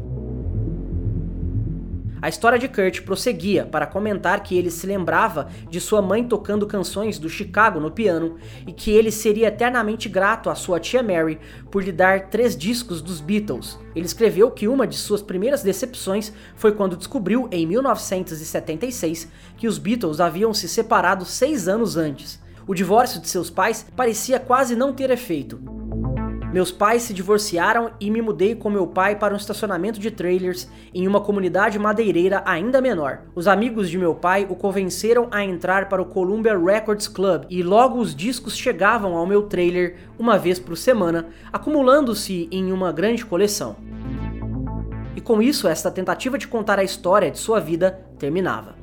A 2.21 2.27
história 2.27 2.60
de 2.60 2.67
Kurt 2.67 3.01
prosseguia 3.03 3.65
para 3.65 3.88
comentar 3.88 4.43
que 4.43 4.58
ele 4.58 4.69
se 4.69 4.86
lembrava 4.86 5.47
de 5.69 5.79
sua 5.79 6.01
mãe 6.01 6.23
tocando 6.23 6.67
canções 6.67 7.17
do 7.17 7.29
Chicago 7.29 7.79
no 7.79 7.89
piano 7.89 8.36
e 8.67 8.73
que 8.73 8.91
ele 8.91 9.10
seria 9.10 9.47
eternamente 9.47 10.10
grato 10.10 10.49
à 10.49 10.55
sua 10.55 10.82
tia 10.82 11.01
Mary 11.01 11.39
por 11.71 11.82
lhe 11.82 11.93
dar 11.93 12.29
três 12.29 12.58
discos 12.58 13.01
dos 13.01 13.21
Beatles. 13.21 13.79
Ele 13.95 14.05
escreveu 14.05 14.51
que 14.51 14.67
uma 14.67 14.86
de 14.86 14.97
suas 14.97 15.21
primeiras 15.21 15.63
decepções 15.63 16.34
foi 16.55 16.73
quando 16.73 16.97
descobriu, 16.97 17.47
em 17.51 17.65
1976, 17.65 19.29
que 19.55 19.67
os 19.67 19.77
Beatles 19.77 20.19
haviam 20.19 20.53
se 20.53 20.67
separado 20.67 21.23
seis 21.23 21.69
anos 21.69 21.95
antes. 21.95 22.41
O 22.67 22.75
divórcio 22.75 23.21
de 23.21 23.29
seus 23.29 23.49
pais 23.49 23.86
parecia 23.95 24.39
quase 24.39 24.75
não 24.75 24.93
ter 24.93 25.10
efeito. 25.10 25.60
Meus 26.51 26.71
pais 26.71 27.03
se 27.03 27.13
divorciaram 27.13 27.91
e 27.99 28.09
me 28.09 28.23
mudei 28.23 28.55
com 28.55 28.71
meu 28.71 28.88
pai 28.88 29.15
para 29.15 29.35
um 29.35 29.38
estacionamento 29.38 29.99
de 29.99 30.09
trailers 30.09 30.67
em 30.91 31.07
uma 31.07 31.21
comunidade 31.21 31.77
madeireira 31.77 32.41
ainda 32.43 32.81
menor. 32.81 33.21
Os 33.35 33.47
amigos 33.47 33.88
de 33.88 33.99
meu 33.99 34.15
pai 34.15 34.47
o 34.49 34.55
convenceram 34.55 35.27
a 35.29 35.43
entrar 35.43 35.88
para 35.88 36.01
o 36.01 36.05
Columbia 36.05 36.57
Records 36.57 37.07
Club 37.07 37.43
e 37.51 37.62
logo 37.62 37.99
os 37.99 38.15
discos 38.15 38.57
chegavam 38.57 39.15
ao 39.15 39.27
meu 39.27 39.43
trailer 39.43 39.97
uma 40.17 40.39
vez 40.39 40.57
por 40.57 40.75
semana, 40.75 41.27
acumulando-se 41.53 42.49
em 42.51 42.71
uma 42.71 42.91
grande 42.91 43.23
coleção. 43.23 43.75
E 45.15 45.21
com 45.21 45.43
isso, 45.43 45.67
esta 45.67 45.91
tentativa 45.91 46.35
de 46.35 46.47
contar 46.47 46.79
a 46.79 46.83
história 46.83 47.29
de 47.29 47.38
sua 47.38 47.59
vida 47.59 47.91
terminava 48.17 48.79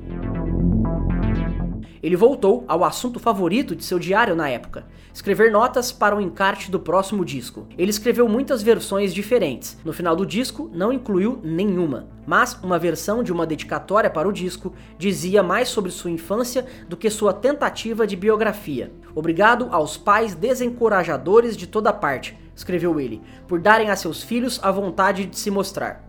ele 2.07 2.15
voltou 2.15 2.63
ao 2.69 2.85
assunto 2.85 3.19
favorito 3.19 3.75
de 3.75 3.83
seu 3.83 3.99
diário 3.99 4.33
na 4.33 4.47
época, 4.47 4.85
escrever 5.13 5.51
notas 5.51 5.91
para 5.91 6.15
o 6.15 6.21
encarte 6.21 6.71
do 6.71 6.79
próximo 6.79 7.25
disco. 7.25 7.67
Ele 7.77 7.89
escreveu 7.89 8.29
muitas 8.29 8.63
versões 8.63 9.13
diferentes. 9.13 9.77
No 9.83 9.91
final 9.91 10.15
do 10.15 10.25
disco, 10.25 10.71
não 10.73 10.93
incluiu 10.93 11.41
nenhuma, 11.43 12.07
mas 12.25 12.57
uma 12.63 12.79
versão 12.79 13.21
de 13.21 13.33
uma 13.33 13.45
dedicatória 13.45 14.09
para 14.09 14.25
o 14.25 14.31
disco 14.31 14.73
dizia 14.97 15.43
mais 15.43 15.67
sobre 15.67 15.91
sua 15.91 16.09
infância 16.09 16.65
do 16.87 16.95
que 16.95 17.09
sua 17.09 17.33
tentativa 17.33 18.07
de 18.07 18.15
biografia. 18.15 18.89
Obrigado 19.13 19.67
aos 19.69 19.97
pais 19.97 20.33
desencorajadores 20.33 21.57
de 21.57 21.67
toda 21.67 21.91
parte, 21.91 22.37
escreveu 22.55 23.01
ele, 23.01 23.21
por 23.49 23.59
darem 23.59 23.89
a 23.89 23.97
seus 23.97 24.23
filhos 24.23 24.61
a 24.63 24.71
vontade 24.71 25.25
de 25.25 25.37
se 25.37 25.51
mostrar. 25.51 26.06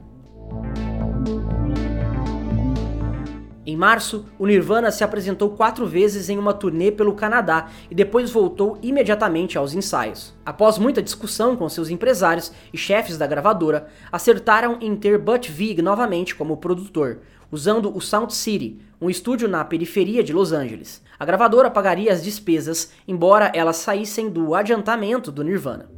Em 3.68 3.76
março, 3.76 4.24
o 4.38 4.46
Nirvana 4.46 4.90
se 4.90 5.04
apresentou 5.04 5.50
quatro 5.50 5.86
vezes 5.86 6.30
em 6.30 6.38
uma 6.38 6.54
turnê 6.54 6.90
pelo 6.90 7.12
Canadá 7.12 7.68
e 7.90 7.94
depois 7.94 8.30
voltou 8.30 8.78
imediatamente 8.80 9.58
aos 9.58 9.74
ensaios. 9.74 10.34
Após 10.42 10.78
muita 10.78 11.02
discussão 11.02 11.54
com 11.54 11.68
seus 11.68 11.90
empresários 11.90 12.50
e 12.72 12.78
chefes 12.78 13.18
da 13.18 13.26
gravadora, 13.26 13.88
acertaram 14.10 14.78
em 14.80 14.96
ter 14.96 15.18
Butch 15.18 15.50
Vig 15.50 15.82
novamente 15.82 16.34
como 16.34 16.56
produtor, 16.56 17.18
usando 17.52 17.94
o 17.94 18.00
Sound 18.00 18.34
City, 18.34 18.78
um 18.98 19.10
estúdio 19.10 19.46
na 19.46 19.62
periferia 19.66 20.24
de 20.24 20.32
Los 20.32 20.50
Angeles. 20.50 21.02
A 21.18 21.26
gravadora 21.26 21.70
pagaria 21.70 22.10
as 22.10 22.24
despesas, 22.24 22.90
embora 23.06 23.52
elas 23.54 23.76
saíssem 23.76 24.30
do 24.30 24.54
adiantamento 24.54 25.30
do 25.30 25.44
Nirvana. 25.44 25.90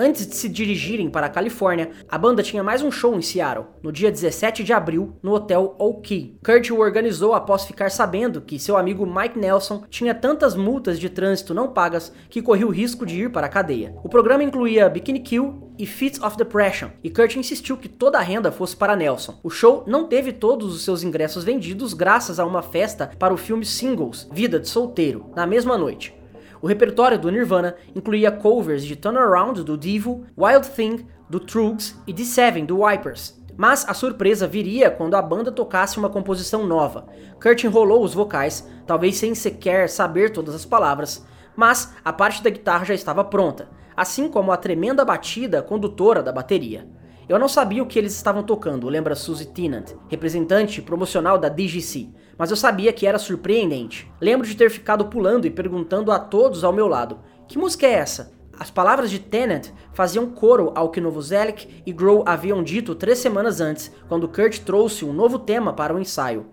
Antes 0.00 0.28
de 0.28 0.36
se 0.36 0.48
dirigirem 0.48 1.10
para 1.10 1.26
a 1.26 1.28
Califórnia, 1.28 1.90
a 2.08 2.16
banda 2.16 2.40
tinha 2.40 2.62
mais 2.62 2.82
um 2.82 2.90
show 2.90 3.16
em 3.16 3.20
Seattle, 3.20 3.66
no 3.82 3.90
dia 3.90 4.12
17 4.12 4.62
de 4.62 4.72
abril, 4.72 5.18
no 5.20 5.32
hotel 5.32 5.74
O'Key. 5.76 6.38
Kurt 6.40 6.70
o 6.70 6.78
organizou 6.78 7.34
após 7.34 7.64
ficar 7.64 7.90
sabendo 7.90 8.40
que 8.40 8.60
seu 8.60 8.76
amigo 8.76 9.04
Mike 9.04 9.36
Nelson 9.36 9.82
tinha 9.90 10.14
tantas 10.14 10.54
multas 10.54 11.00
de 11.00 11.10
trânsito 11.10 11.52
não 11.52 11.72
pagas 11.72 12.12
que 12.30 12.40
corria 12.40 12.68
o 12.68 12.70
risco 12.70 13.04
de 13.04 13.24
ir 13.24 13.32
para 13.32 13.48
a 13.48 13.50
cadeia. 13.50 13.92
O 14.04 14.08
programa 14.08 14.44
incluía 14.44 14.88
Bikini 14.88 15.18
Kill 15.18 15.74
e 15.76 15.84
Fits 15.84 16.22
of 16.22 16.36
Depression, 16.36 16.90
e 17.02 17.10
Kurt 17.10 17.34
insistiu 17.34 17.76
que 17.76 17.88
toda 17.88 18.18
a 18.18 18.22
renda 18.22 18.52
fosse 18.52 18.76
para 18.76 18.94
Nelson. 18.94 19.40
O 19.42 19.50
show 19.50 19.82
não 19.84 20.06
teve 20.06 20.32
todos 20.32 20.76
os 20.76 20.84
seus 20.84 21.02
ingressos 21.02 21.42
vendidos 21.42 21.92
graças 21.92 22.38
a 22.38 22.46
uma 22.46 22.62
festa 22.62 23.10
para 23.18 23.34
o 23.34 23.36
filme 23.36 23.64
Singles, 23.64 24.28
Vida 24.30 24.60
de 24.60 24.68
Solteiro, 24.68 25.32
na 25.34 25.44
mesma 25.44 25.76
noite. 25.76 26.17
O 26.60 26.66
repertório 26.66 27.18
do 27.18 27.30
Nirvana 27.30 27.76
incluía 27.94 28.32
covers 28.32 28.84
de 28.84 28.96
Turnaround 28.96 29.62
do 29.62 29.76
Devo, 29.76 30.24
Wild 30.36 30.68
Thing 30.70 31.06
do 31.28 31.38
Trugs 31.38 32.00
e 32.06 32.12
The 32.12 32.24
Seven 32.24 32.64
do 32.64 32.82
Wipers. 32.82 33.38
Mas 33.56 33.88
a 33.88 33.94
surpresa 33.94 34.46
viria 34.46 34.90
quando 34.90 35.14
a 35.14 35.22
banda 35.22 35.50
tocasse 35.50 35.98
uma 35.98 36.08
composição 36.08 36.66
nova. 36.66 37.06
Kurt 37.40 37.64
enrolou 37.64 38.04
os 38.04 38.14
vocais, 38.14 38.68
talvez 38.86 39.16
sem 39.16 39.34
sequer 39.34 39.88
saber 39.88 40.30
todas 40.30 40.54
as 40.54 40.64
palavras, 40.64 41.26
mas 41.56 41.92
a 42.04 42.12
parte 42.12 42.42
da 42.42 42.50
guitarra 42.50 42.84
já 42.84 42.94
estava 42.94 43.24
pronta, 43.24 43.68
assim 43.96 44.28
como 44.28 44.52
a 44.52 44.56
tremenda 44.56 45.04
batida 45.04 45.60
condutora 45.60 46.22
da 46.22 46.32
bateria. 46.32 46.86
Eu 47.28 47.38
não 47.38 47.48
sabia 47.48 47.82
o 47.82 47.86
que 47.86 47.98
eles 47.98 48.14
estavam 48.14 48.42
tocando, 48.42 48.88
lembra 48.88 49.14
Suzy 49.14 49.46
Tennant, 49.46 49.90
representante 50.08 50.80
promocional 50.80 51.36
da 51.36 51.48
DGC, 51.48 52.08
mas 52.38 52.50
eu 52.50 52.56
sabia 52.56 52.92
que 52.92 53.06
era 53.06 53.18
surpreendente. 53.18 54.10
Lembro 54.20 54.46
de 54.46 54.56
ter 54.56 54.70
ficado 54.70 55.06
pulando 55.06 55.46
e 55.46 55.50
perguntando 55.50 56.12
a 56.12 56.18
todos 56.18 56.62
ao 56.62 56.72
meu 56.72 56.86
lado: 56.86 57.18
que 57.48 57.58
música 57.58 57.86
é 57.86 57.92
essa? 57.92 58.32
As 58.58 58.70
palavras 58.70 59.10
de 59.10 59.18
Tennant 59.18 59.68
faziam 59.92 60.26
coro 60.26 60.72
ao 60.74 60.90
que 60.90 61.00
Novoselic 61.00 61.82
e 61.86 61.92
Grohl 61.92 62.24
haviam 62.26 62.62
dito 62.62 62.94
três 62.94 63.18
semanas 63.18 63.60
antes, 63.60 63.92
quando 64.08 64.28
Kurt 64.28 64.58
trouxe 64.60 65.04
um 65.04 65.12
novo 65.12 65.38
tema 65.38 65.72
para 65.72 65.94
o 65.94 65.98
ensaio. 65.98 66.46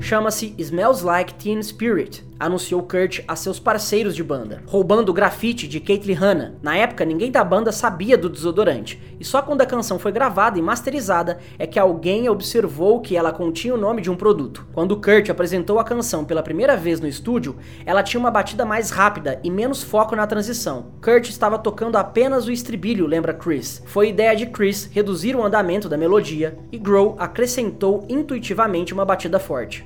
Chama-se 0.00 0.54
Smells 0.58 1.04
Like 1.04 1.34
Teen 1.34 1.62
Spirit, 1.62 2.24
anunciou 2.40 2.82
Kurt 2.82 3.20
a 3.28 3.36
seus 3.36 3.60
parceiros 3.60 4.16
de 4.16 4.24
banda, 4.24 4.62
roubando 4.66 5.10
o 5.10 5.12
grafite 5.12 5.68
de 5.68 5.78
Caitlyn 5.78 6.14
Hanna. 6.14 6.54
Na 6.62 6.74
época, 6.74 7.04
ninguém 7.04 7.30
da 7.30 7.44
banda 7.44 7.70
sabia 7.70 8.16
do 8.16 8.30
desodorante, 8.30 9.00
e 9.20 9.24
só 9.24 9.42
quando 9.42 9.60
a 9.60 9.66
canção 9.66 9.98
foi 9.98 10.10
gravada 10.10 10.58
e 10.58 10.62
masterizada 10.62 11.38
é 11.58 11.66
que 11.66 11.78
alguém 11.78 12.28
observou 12.30 13.00
que 13.00 13.16
ela 13.16 13.30
continha 13.30 13.74
o 13.74 13.78
nome 13.78 14.00
de 14.00 14.10
um 14.10 14.16
produto. 14.16 14.66
Quando 14.72 14.96
Kurt 14.96 15.28
apresentou 15.28 15.78
a 15.78 15.84
canção 15.84 16.24
pela 16.24 16.42
primeira 16.42 16.76
vez 16.76 17.00
no 17.00 17.06
estúdio, 17.06 17.56
ela 17.84 18.02
tinha 18.02 18.18
uma 18.18 18.30
batida 18.30 18.64
mais 18.64 18.90
rápida 18.90 19.38
e 19.44 19.50
menos 19.50 19.82
foco 19.82 20.16
na 20.16 20.26
transição. 20.26 20.86
Kurt 21.02 21.28
estava 21.28 21.58
tocando 21.58 21.96
apenas 21.96 22.46
o 22.46 22.52
estribilho, 22.52 23.06
lembra 23.06 23.34
Chris. 23.34 23.82
Foi 23.84 24.08
ideia 24.08 24.34
de 24.34 24.46
Chris 24.46 24.88
reduzir 24.90 25.36
o 25.36 25.44
andamento 25.44 25.88
da 25.88 25.98
melodia 25.98 26.58
e 26.72 26.78
Grohl 26.78 27.16
acrescentou 27.18 28.06
intuitivamente 28.08 28.94
uma 28.94 29.04
batida 29.04 29.38
forte. 29.38 29.84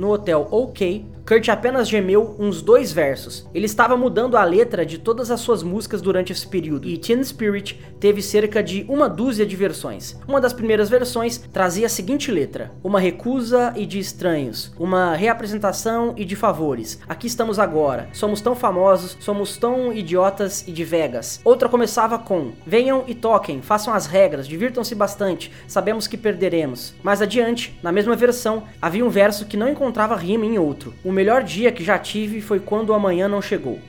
No 0.00 0.12
hotel 0.12 0.46
OK, 0.50 1.04
Kurt 1.26 1.48
apenas 1.48 1.88
gemeu 1.88 2.34
uns 2.38 2.62
dois 2.62 2.92
versos. 2.92 3.46
Ele 3.54 3.66
estava 3.66 3.96
mudando 3.96 4.36
a 4.36 4.44
letra 4.44 4.84
de 4.84 4.98
todas 4.98 5.30
as 5.30 5.40
suas 5.40 5.62
músicas 5.62 6.00
durante 6.00 6.32
esse 6.32 6.46
período, 6.46 6.88
e 6.88 6.98
Teen 6.98 7.22
Spirit 7.22 7.80
teve 7.98 8.22
cerca 8.22 8.62
de 8.62 8.84
uma 8.88 9.08
dúzia 9.08 9.46
de 9.46 9.54
versões. 9.56 10.18
Uma 10.26 10.40
das 10.40 10.52
primeiras 10.52 10.88
versões 10.88 11.38
trazia 11.52 11.86
a 11.86 11.88
seguinte 11.90 12.30
letra: 12.30 12.72
Uma 12.82 13.00
recusa 13.00 13.72
e 13.76 13.86
de 13.86 13.98
estranhos, 13.98 14.72
uma 14.78 15.14
reapresentação 15.14 16.14
e 16.16 16.24
de 16.24 16.34
favores. 16.34 17.00
Aqui 17.08 17.26
estamos 17.26 17.58
agora, 17.58 18.08
somos 18.12 18.40
tão 18.40 18.54
famosos, 18.54 19.16
somos 19.20 19.56
tão 19.56 19.92
idiotas 19.92 20.66
e 20.66 20.72
de 20.72 20.84
Vegas. 20.84 21.40
Outra 21.44 21.68
começava 21.68 22.18
com: 22.18 22.52
Venham 22.66 23.04
e 23.06 23.14
toquem, 23.14 23.62
façam 23.62 23.92
as 23.94 24.06
regras, 24.06 24.48
divirtam-se 24.48 24.94
bastante, 24.94 25.52
sabemos 25.68 26.06
que 26.06 26.16
perderemos. 26.16 26.94
Mais 27.02 27.22
adiante, 27.22 27.78
na 27.82 27.92
mesma 27.92 28.16
versão, 28.16 28.64
havia 28.80 29.04
um 29.04 29.10
verso 29.10 29.46
que 29.46 29.56
não 29.56 29.68
encontrava 29.68 30.16
rima 30.16 30.44
em 30.44 30.58
outro. 30.58 30.94
O 31.10 31.12
melhor 31.12 31.42
dia 31.42 31.72
que 31.72 31.82
já 31.82 31.98
tive 31.98 32.40
foi 32.40 32.60
quando 32.60 32.94
amanhã 32.94 33.26
não 33.26 33.42
chegou. 33.42 33.80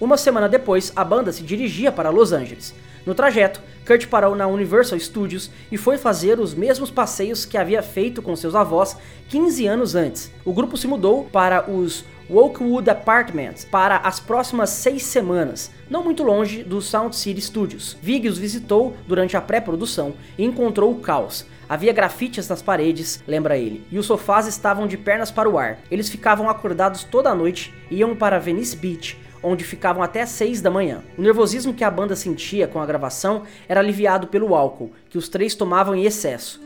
Uma 0.00 0.16
semana 0.16 0.48
depois, 0.48 0.90
a 0.96 1.04
banda 1.04 1.30
se 1.30 1.42
dirigia 1.42 1.92
para 1.92 2.08
Los 2.08 2.32
Angeles. 2.32 2.74
No 3.04 3.14
trajeto, 3.14 3.60
Kurt 3.86 4.06
parou 4.06 4.34
na 4.34 4.46
Universal 4.46 4.98
Studios 4.98 5.50
e 5.70 5.76
foi 5.76 5.98
fazer 5.98 6.40
os 6.40 6.54
mesmos 6.54 6.90
passeios 6.90 7.44
que 7.44 7.58
havia 7.58 7.82
feito 7.82 8.22
com 8.22 8.34
seus 8.34 8.54
avós 8.54 8.96
15 9.28 9.66
anos 9.66 9.94
antes. 9.94 10.32
O 10.46 10.52
grupo 10.54 10.78
se 10.78 10.86
mudou 10.86 11.24
para 11.24 11.70
os 11.70 12.06
Oakwood 12.30 12.88
Apartments 12.88 13.66
para 13.66 13.98
as 13.98 14.18
próximas 14.18 14.70
seis 14.70 15.02
semanas, 15.02 15.70
não 15.90 16.02
muito 16.02 16.22
longe 16.22 16.62
do 16.62 16.80
Sound 16.80 17.14
City 17.14 17.42
Studios. 17.42 17.98
Vig 18.00 18.26
os 18.28 18.38
visitou 18.38 18.96
durante 19.06 19.36
a 19.36 19.42
pré-produção 19.42 20.14
e 20.38 20.44
encontrou 20.46 20.90
o 20.90 21.00
caos. 21.00 21.44
Havia 21.68 21.92
grafites 21.92 22.48
nas 22.48 22.62
paredes, 22.62 23.22
lembra 23.26 23.58
ele, 23.58 23.84
e 23.92 23.98
os 23.98 24.06
sofás 24.06 24.46
estavam 24.46 24.86
de 24.86 24.96
pernas 24.96 25.30
para 25.30 25.50
o 25.50 25.58
ar. 25.58 25.78
Eles 25.90 26.08
ficavam 26.08 26.48
acordados 26.48 27.04
toda 27.04 27.28
a 27.28 27.34
noite 27.34 27.74
e 27.90 27.96
iam 27.96 28.16
para 28.16 28.38
Venice 28.38 28.74
Beach, 28.74 29.18
onde 29.42 29.64
ficavam 29.64 30.02
até 30.02 30.24
6 30.24 30.62
da 30.62 30.70
manhã. 30.70 31.02
O 31.18 31.20
nervosismo 31.20 31.74
que 31.74 31.84
a 31.84 31.90
banda 31.90 32.16
sentia 32.16 32.66
com 32.66 32.80
a 32.80 32.86
gravação 32.86 33.42
era 33.68 33.80
aliviado 33.80 34.28
pelo 34.28 34.54
álcool, 34.54 34.92
que 35.10 35.18
os 35.18 35.28
três 35.28 35.54
tomavam 35.54 35.94
em 35.94 36.04
excesso. 36.04 36.58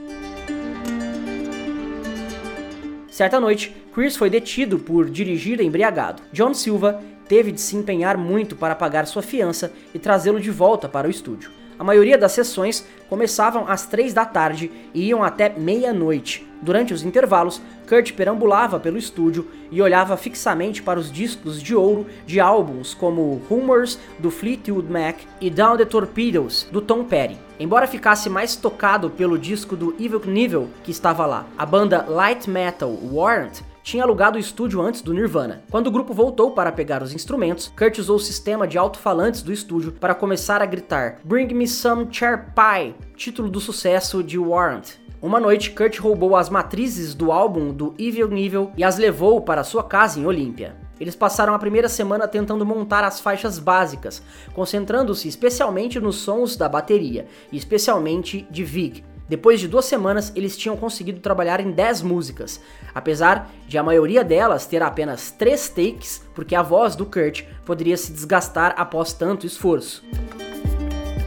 Certa 3.11 3.41
noite, 3.41 3.75
Chris 3.93 4.17
foi 4.17 4.31
detido 4.31 4.79
por 4.79 5.11
dirigir 5.11 5.61
embriagado. 5.61 6.23
John 6.33 6.55
Silva 6.55 7.03
teve 7.27 7.51
de 7.51 7.61
se 7.61 7.77
empenhar 7.77 8.17
muito 8.17 8.55
para 8.55 8.77
pagar 8.77 9.07
sua 9.07 9.21
fiança 9.21 9.73
e 9.93 9.99
trazê-lo 9.99 10.41
de 10.41 10.51
volta 10.51 10.89
para 10.89 11.09
o 11.09 11.11
estúdio. 11.11 11.51
A 11.79 11.85
maioria 11.85 12.17
das 12.17 12.33
sessões 12.33 12.87
começavam 13.09 13.67
às 13.69 13.87
três 13.87 14.15
da 14.15 14.25
tarde 14.25 14.71
e 14.95 15.09
iam 15.09 15.23
até 15.23 15.49
meia-noite. 15.49 16.47
Durante 16.63 16.95
os 16.95 17.03
intervalos, 17.03 17.61
Kurt 17.89 18.13
perambulava 18.13 18.79
pelo 18.79 18.97
estúdio 18.97 19.49
e 19.71 19.83
olhava 19.83 20.17
fixamente 20.17 20.83
para 20.83 20.99
os 20.99 21.11
discos 21.11 21.61
de 21.61 21.75
ouro 21.75 22.07
de 22.25 22.39
álbuns 22.39 22.95
como 22.95 23.43
Rumors 23.51 23.99
do 24.19 24.31
Fleetwood 24.31 24.91
Mac 24.91 25.19
e 25.41 25.51
Down 25.51 25.77
the 25.77 25.85
Torpedoes 25.85 26.67
do 26.71 26.81
Tom 26.81 27.05
Petty. 27.05 27.37
Embora 27.59 27.87
ficasse 27.87 28.31
mais 28.31 28.55
tocado 28.57 29.11
pelo 29.11 29.39
disco 29.39 29.77
do 29.77 29.95
Evil 29.99 30.21
Knievel 30.21 30.69
que 30.85 30.91
estava 30.91 31.27
lá, 31.27 31.47
a 31.59 31.67
banda 31.67 32.07
Light 32.09 32.49
Metal 32.49 32.97
Warrant 33.13 33.61
tinha 33.83 34.05
alugado 34.05 34.37
o 34.37 34.41
estúdio 34.41 34.81
antes 34.81 35.03
do 35.03 35.13
Nirvana. 35.13 35.63
Quando 35.71 35.89
o 35.89 35.91
grupo 35.91 36.15
voltou 36.15 36.53
para 36.53 36.73
pegar 36.73 37.03
os 37.03 37.13
instrumentos, 37.13 37.73
Kurt 37.77 37.99
usou 37.99 38.17
o 38.17 38.21
sistema 38.21 38.67
de 38.67 38.79
alto-falantes 38.79 39.43
do 39.43 39.53
estúdio 39.53 39.93
para 39.93 40.15
começar 40.15 40.63
a 40.63 40.67
gritar 40.67 41.19
Bring 41.25 41.53
me 41.55 41.67
some 41.67 42.09
chair 42.11 42.53
pie, 42.55 42.95
título 43.17 43.49
do 43.49 43.61
sucesso 43.61 44.23
de 44.23 44.39
Warrant. 44.39 44.93
Uma 45.21 45.39
noite, 45.39 45.71
Kurt 45.71 45.99
roubou 45.99 46.35
as 46.35 46.51
matrizes 46.51 47.15
do 47.15 47.31
álbum 47.31 47.73
do 47.73 47.95
Evil 47.99 48.29
Nível 48.29 48.73
e 48.77 48.83
as 48.83 48.99
levou 48.99 49.41
para 49.41 49.63
sua 49.63 49.85
casa 49.85 50.19
em 50.19 50.27
Olímpia. 50.27 50.75
Eles 51.01 51.17
passaram 51.17 51.55
a 51.55 51.59
primeira 51.59 51.89
semana 51.89 52.29
tentando 52.29 52.67
montar 52.67 53.03
as 53.03 53.21
faixas 53.21 53.59
básicas, 53.59 54.23
concentrando-se 54.55 55.27
especialmente 55.27 55.99
nos 55.99 56.17
sons 56.17 56.57
da 56.57 56.69
bateria, 56.69 57.27
e 57.51 57.57
especialmente 57.57 58.47
de 58.51 58.63
Vig, 58.63 59.05
depois 59.33 59.59
de 59.59 59.67
duas 59.67 59.87
semanas, 59.87 60.31
eles 60.37 60.59
tinham 60.59 60.77
conseguido 60.77 61.19
trabalhar 61.19 61.59
em 61.59 61.71
10 61.71 62.03
músicas, 62.03 62.61
apesar 62.95 63.51
de 63.67 63.79
a 63.79 63.83
maioria 63.83 64.23
delas 64.23 64.67
ter 64.67 64.83
apenas 64.83 65.31
3 65.31 65.71
takes, 65.71 66.23
porque 66.35 66.55
a 66.55 66.61
voz 66.61 66.95
do 66.95 67.07
Kurt 67.07 67.45
poderia 67.65 67.97
se 67.97 68.13
desgastar 68.13 68.75
após 68.77 69.15
tanto 69.15 69.47
esforço. 69.47 70.05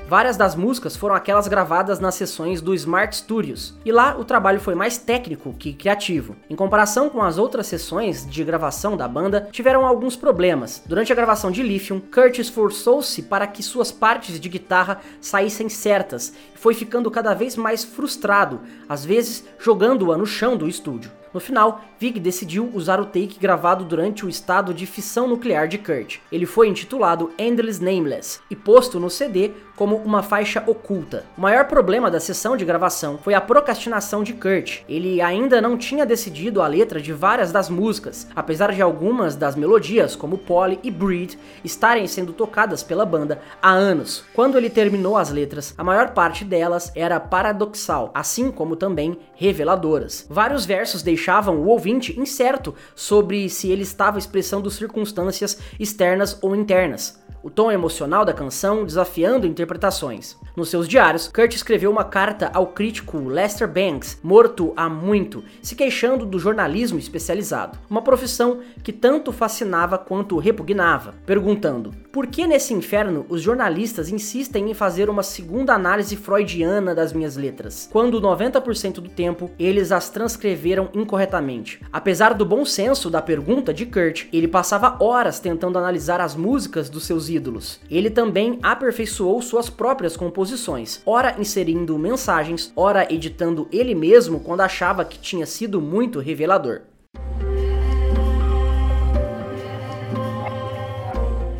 Várias 0.08 0.38
das 0.38 0.56
músicas 0.56 0.96
foram 0.96 1.16
aquelas 1.16 1.48
gravadas 1.48 2.00
nas 2.00 2.14
sessões 2.14 2.62
do 2.62 2.76
Smart 2.76 3.16
Studios, 3.16 3.74
e 3.84 3.92
lá 3.92 4.16
o 4.16 4.24
trabalho 4.24 4.60
foi 4.60 4.76
mais 4.76 5.00
técnico 5.00 5.52
que 5.58 5.74
criativo. 5.74 6.36
Em 6.48 6.56
comparação 6.56 7.10
com 7.10 7.24
as 7.24 7.40
outras 7.40 7.66
sessões 7.66 8.24
de 8.24 8.44
gravação 8.44 8.96
da 8.96 9.08
banda, 9.08 9.50
tiveram 9.52 9.84
alguns 9.84 10.16
problemas. 10.16 10.84
Durante 10.86 11.12
a 11.12 11.16
gravação 11.16 11.50
de 11.50 11.64
Lithium, 11.64 12.00
Kurt 12.00 12.38
esforçou-se 12.38 13.24
para 13.24 13.48
que 13.48 13.64
suas 13.64 13.92
partes 13.92 14.40
de 14.40 14.48
guitarra 14.48 15.02
saíssem 15.20 15.70
certas 15.70 16.34
e 16.54 16.58
foi 16.58 16.76
ficando 16.76 17.10
cada 17.10 17.34
vez 17.34 17.56
mais 17.56 17.84
frustrado, 17.84 18.60
às 18.88 19.04
vezes 19.04 19.44
jogando-a 19.58 20.16
no 20.16 20.28
chão 20.28 20.56
do 20.56 20.68
estúdio. 20.68 21.12
No 21.36 21.42
final, 21.42 21.82
Vig 22.00 22.18
decidiu 22.18 22.72
usar 22.74 22.98
o 23.02 23.06
take 23.06 23.38
gravado 23.38 23.84
durante 23.84 24.26
o 24.26 24.30
estado 24.30 24.74
de 24.74 24.86
fissão 24.86 25.28
nuclear 25.28 25.68
de 25.68 25.78
Kurt. 25.78 26.20
Ele 26.32 26.46
foi 26.46 26.70
intitulado 26.70 27.30
Endless 27.38 27.84
Nameless 27.84 28.40
e 28.50 28.56
posto 28.56 29.02
no 29.02 29.10
CD 29.10 29.52
como 29.76 29.98
uma 29.98 30.24
faixa 30.24 30.64
oculta. 30.66 31.26
O 31.38 31.42
maior 31.42 31.66
problema 31.66 32.10
da 32.10 32.20
sessão 32.20 32.56
de 32.56 32.64
gravação 32.64 33.18
foi 33.18 33.34
a 33.34 33.42
procrastinação 33.42 34.24
de 34.24 34.34
Kurt. 34.34 34.84
Ele 34.88 35.22
ainda 35.22 35.62
não 35.62 35.78
tinha 35.78 36.06
decidido 36.06 36.62
a 36.62 36.68
letra 36.68 37.02
de 37.02 37.12
várias 37.12 37.52
das 37.52 37.70
músicas, 37.70 38.28
apesar 38.34 38.72
de 38.72 38.82
algumas 38.82 39.36
das 39.36 39.56
melodias, 39.56 40.16
como 40.16 40.38
Polly 40.38 40.80
e 40.84 40.90
Breed, 40.90 41.38
estarem 41.64 42.08
sendo 42.08 42.32
tocadas 42.32 42.82
pela 42.82 43.06
banda 43.06 43.42
há 43.62 43.72
anos. 43.72 44.24
Quando 44.34 44.58
ele 44.58 44.70
terminou 44.70 45.18
as 45.18 45.30
letras, 45.30 45.74
a 45.78 45.84
maior 45.84 46.12
parte 46.12 46.46
delas 46.46 46.92
era 46.96 47.20
paradoxal, 47.20 48.12
assim 48.14 48.50
como 48.50 48.78
também 48.78 49.18
reveladoras. 49.36 50.26
Vários 50.30 50.66
versos 50.66 51.04
deixavam 51.26 51.58
o 51.58 51.66
ouvinte 51.66 52.20
incerto 52.20 52.76
sobre 52.94 53.50
se 53.50 53.72
ele 53.72 53.82
estava 53.82 54.20
expressando 54.20 54.70
circunstâncias 54.70 55.60
externas 55.80 56.38
ou 56.40 56.56
internas 56.56 57.20
o 57.46 57.50
tom 57.52 57.72
emocional 57.72 58.26
da 58.26 58.34
canção 58.34 58.84
desafiando 58.84 59.46
interpretações. 59.46 60.36
Nos 60.56 60.70
seus 60.70 60.88
diários, 60.88 61.28
Kurt 61.28 61.54
escreveu 61.54 61.92
uma 61.92 62.04
carta 62.04 62.50
ao 62.52 62.66
crítico 62.66 63.20
Lester 63.20 63.68
Banks, 63.68 64.20
morto 64.24 64.74
há 64.76 64.90
muito, 64.90 65.44
se 65.62 65.76
queixando 65.76 66.26
do 66.26 66.40
jornalismo 66.40 66.98
especializado, 66.98 67.78
uma 67.88 68.02
profissão 68.02 68.62
que 68.84 68.92
tanto 68.92 69.32
fascinava 69.32 69.96
quanto 69.96 70.40
repugnava, 70.40 71.14
perguntando: 71.24 71.92
por 72.12 72.26
que 72.26 72.48
nesse 72.48 72.74
inferno 72.74 73.28
os 73.30 73.44
jornalistas 73.44 74.10
insistem 74.10 74.72
em 74.72 74.74
fazer 74.74 75.08
uma 75.08 75.22
segunda 75.22 75.76
análise 75.76 76.16
freudiana 76.16 76.96
das 76.96 77.14
minhas 77.14 77.38
letras, 77.38 77.88
quando 77.92 78.20
90% 78.20 78.94
do 78.94 79.10
tempo 79.10 79.52
eles 79.60 79.92
as 79.92 80.10
transcreveram 80.10 80.90
incorretamente? 80.96 81.80
Apesar 81.94 82.34
do 82.34 82.46
bom 82.46 82.66
senso 82.66 83.08
da 83.12 83.22
pergunta 83.22 83.72
de 83.72 83.86
Kurt, 83.86 84.26
ele 84.34 84.48
passava 84.48 84.98
horas 85.00 85.40
tentando 85.40 85.78
analisar 85.78 86.20
as 86.20 86.36
músicas 86.36 86.90
dos 86.90 87.04
seus 87.04 87.30
ídolos. 87.36 87.80
Ele 87.90 88.10
também 88.10 88.60
aperfeiçoou 88.64 89.42
suas 89.42 89.70
próprias 89.70 90.18
composições, 90.18 91.02
ora 91.06 91.36
inserindo 91.40 91.98
mensagens, 92.00 92.72
ora 92.76 93.08
editando 93.14 93.68
ele 93.72 93.94
mesmo 93.94 94.40
quando 94.40 94.62
achava 94.62 95.06
que 95.06 95.20
tinha 95.20 95.46
sido 95.46 95.82
muito 95.82 96.20
revelador. 96.20 96.82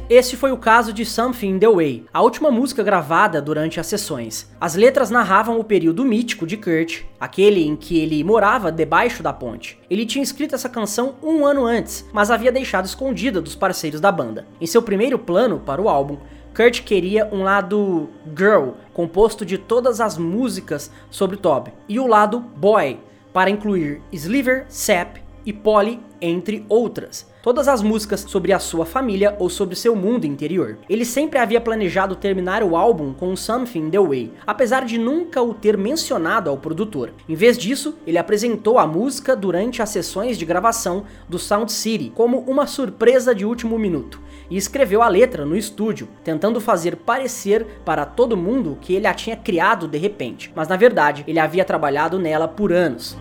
Esse 0.08 0.38
foi 0.38 0.52
o 0.52 0.58
caso 0.58 0.94
de 0.94 1.04
Something 1.04 1.56
in 1.56 1.60
the 1.60 1.68
Way, 1.68 2.06
a 2.14 2.22
última 2.22 2.52
música 2.52 2.84
gravada 2.84 3.42
durante 3.42 3.80
as 3.80 3.88
sessões. 3.88 4.48
As 4.62 4.76
letras 4.76 5.10
narravam 5.10 5.60
o 5.60 5.64
período 5.64 6.06
mítico 6.06 6.46
de 6.46 6.58
Kurt, 6.58 7.02
aquele 7.20 7.66
em 7.66 7.76
que 7.76 8.00
ele 8.00 8.24
morava 8.24 8.72
debaixo 8.72 9.24
da 9.24 9.34
ponte. 9.34 9.80
Ele 9.90 10.06
tinha 10.06 10.22
escrito 10.22 10.54
essa 10.54 10.70
canção 10.70 11.16
um 11.24 11.44
ano 11.44 11.66
antes, 11.66 12.06
mas 12.14 12.30
havia 12.30 12.52
deixado 12.52 12.86
escondida 12.86 13.42
dos 13.42 13.56
parceiros 13.56 14.00
da 14.00 14.12
banda. 14.12 14.46
Em 14.62 14.68
seu 14.68 14.84
primeiro 14.84 15.18
plano 15.18 15.60
para 15.60 15.82
o 15.82 15.90
álbum, 15.90 16.20
Kurt 16.56 16.84
queria 16.84 17.28
um 17.32 17.42
lado 17.42 18.08
girl, 18.38 18.74
composto 18.94 19.44
de 19.44 19.58
todas 19.58 20.00
as 20.00 20.20
músicas 20.20 20.92
sobre 21.10 21.36
Toby, 21.36 21.74
e 21.90 22.00
o 22.00 22.06
lado 22.06 22.40
boy, 22.40 23.00
para 23.34 23.50
incluir 23.50 24.04
Sliver, 24.14 24.68
Sap 24.70 25.18
e 25.44 25.52
Polly, 25.52 26.00
entre 26.22 26.66
outras. 26.70 27.28
Todas 27.42 27.68
as 27.68 27.84
músicas 27.84 28.22
sobre 28.22 28.52
a 28.52 28.60
sua 28.60 28.86
família 28.86 29.36
ou 29.38 29.50
sobre 29.50 29.76
seu 29.76 29.96
mundo 29.96 30.26
interior. 30.26 30.80
Ele 30.90 31.06
sempre 31.06 31.38
havia 31.38 31.62
planejado 31.62 32.16
terminar 32.16 32.64
o 32.64 32.76
álbum 32.76 33.14
com 33.14 33.36
Something 33.36 33.90
the 33.92 34.00
Way, 34.00 34.34
apesar 34.48 34.84
de 34.84 34.98
nunca 34.98 35.42
o 35.44 35.54
ter 35.54 35.78
mencionado 35.78 36.50
ao 36.50 36.58
produtor. 36.58 37.12
Em 37.30 37.36
vez 37.36 37.58
disso, 37.58 37.96
ele 38.08 38.18
apresentou 38.18 38.80
a 38.80 38.88
música 38.88 39.36
durante 39.36 39.82
as 39.82 39.90
sessões 39.90 40.38
de 40.38 40.46
gravação 40.46 41.04
do 41.30 41.38
Sound 41.38 41.72
City 41.72 42.12
como 42.16 42.40
uma 42.40 42.66
surpresa 42.66 43.36
de 43.36 43.46
último 43.46 43.78
minuto 43.78 44.20
e 44.50 44.58
escreveu 44.58 45.02
a 45.02 45.08
letra 45.08 45.46
no 45.46 45.56
estúdio, 45.56 46.08
tentando 46.24 46.62
fazer 46.62 46.96
parecer 46.96 47.66
para 47.84 48.06
todo 48.06 48.38
mundo 48.38 48.78
que 48.82 48.94
ele 48.94 49.08
a 49.08 49.14
tinha 49.14 49.36
criado 49.36 49.88
de 49.88 49.98
repente, 49.98 50.52
mas 50.56 50.68
na 50.68 50.76
verdade 50.76 51.24
ele 51.28 51.40
havia 51.40 51.66
trabalhado 51.66 52.20
nela 52.20 52.48
por 52.48 52.72
anos. 52.72 53.18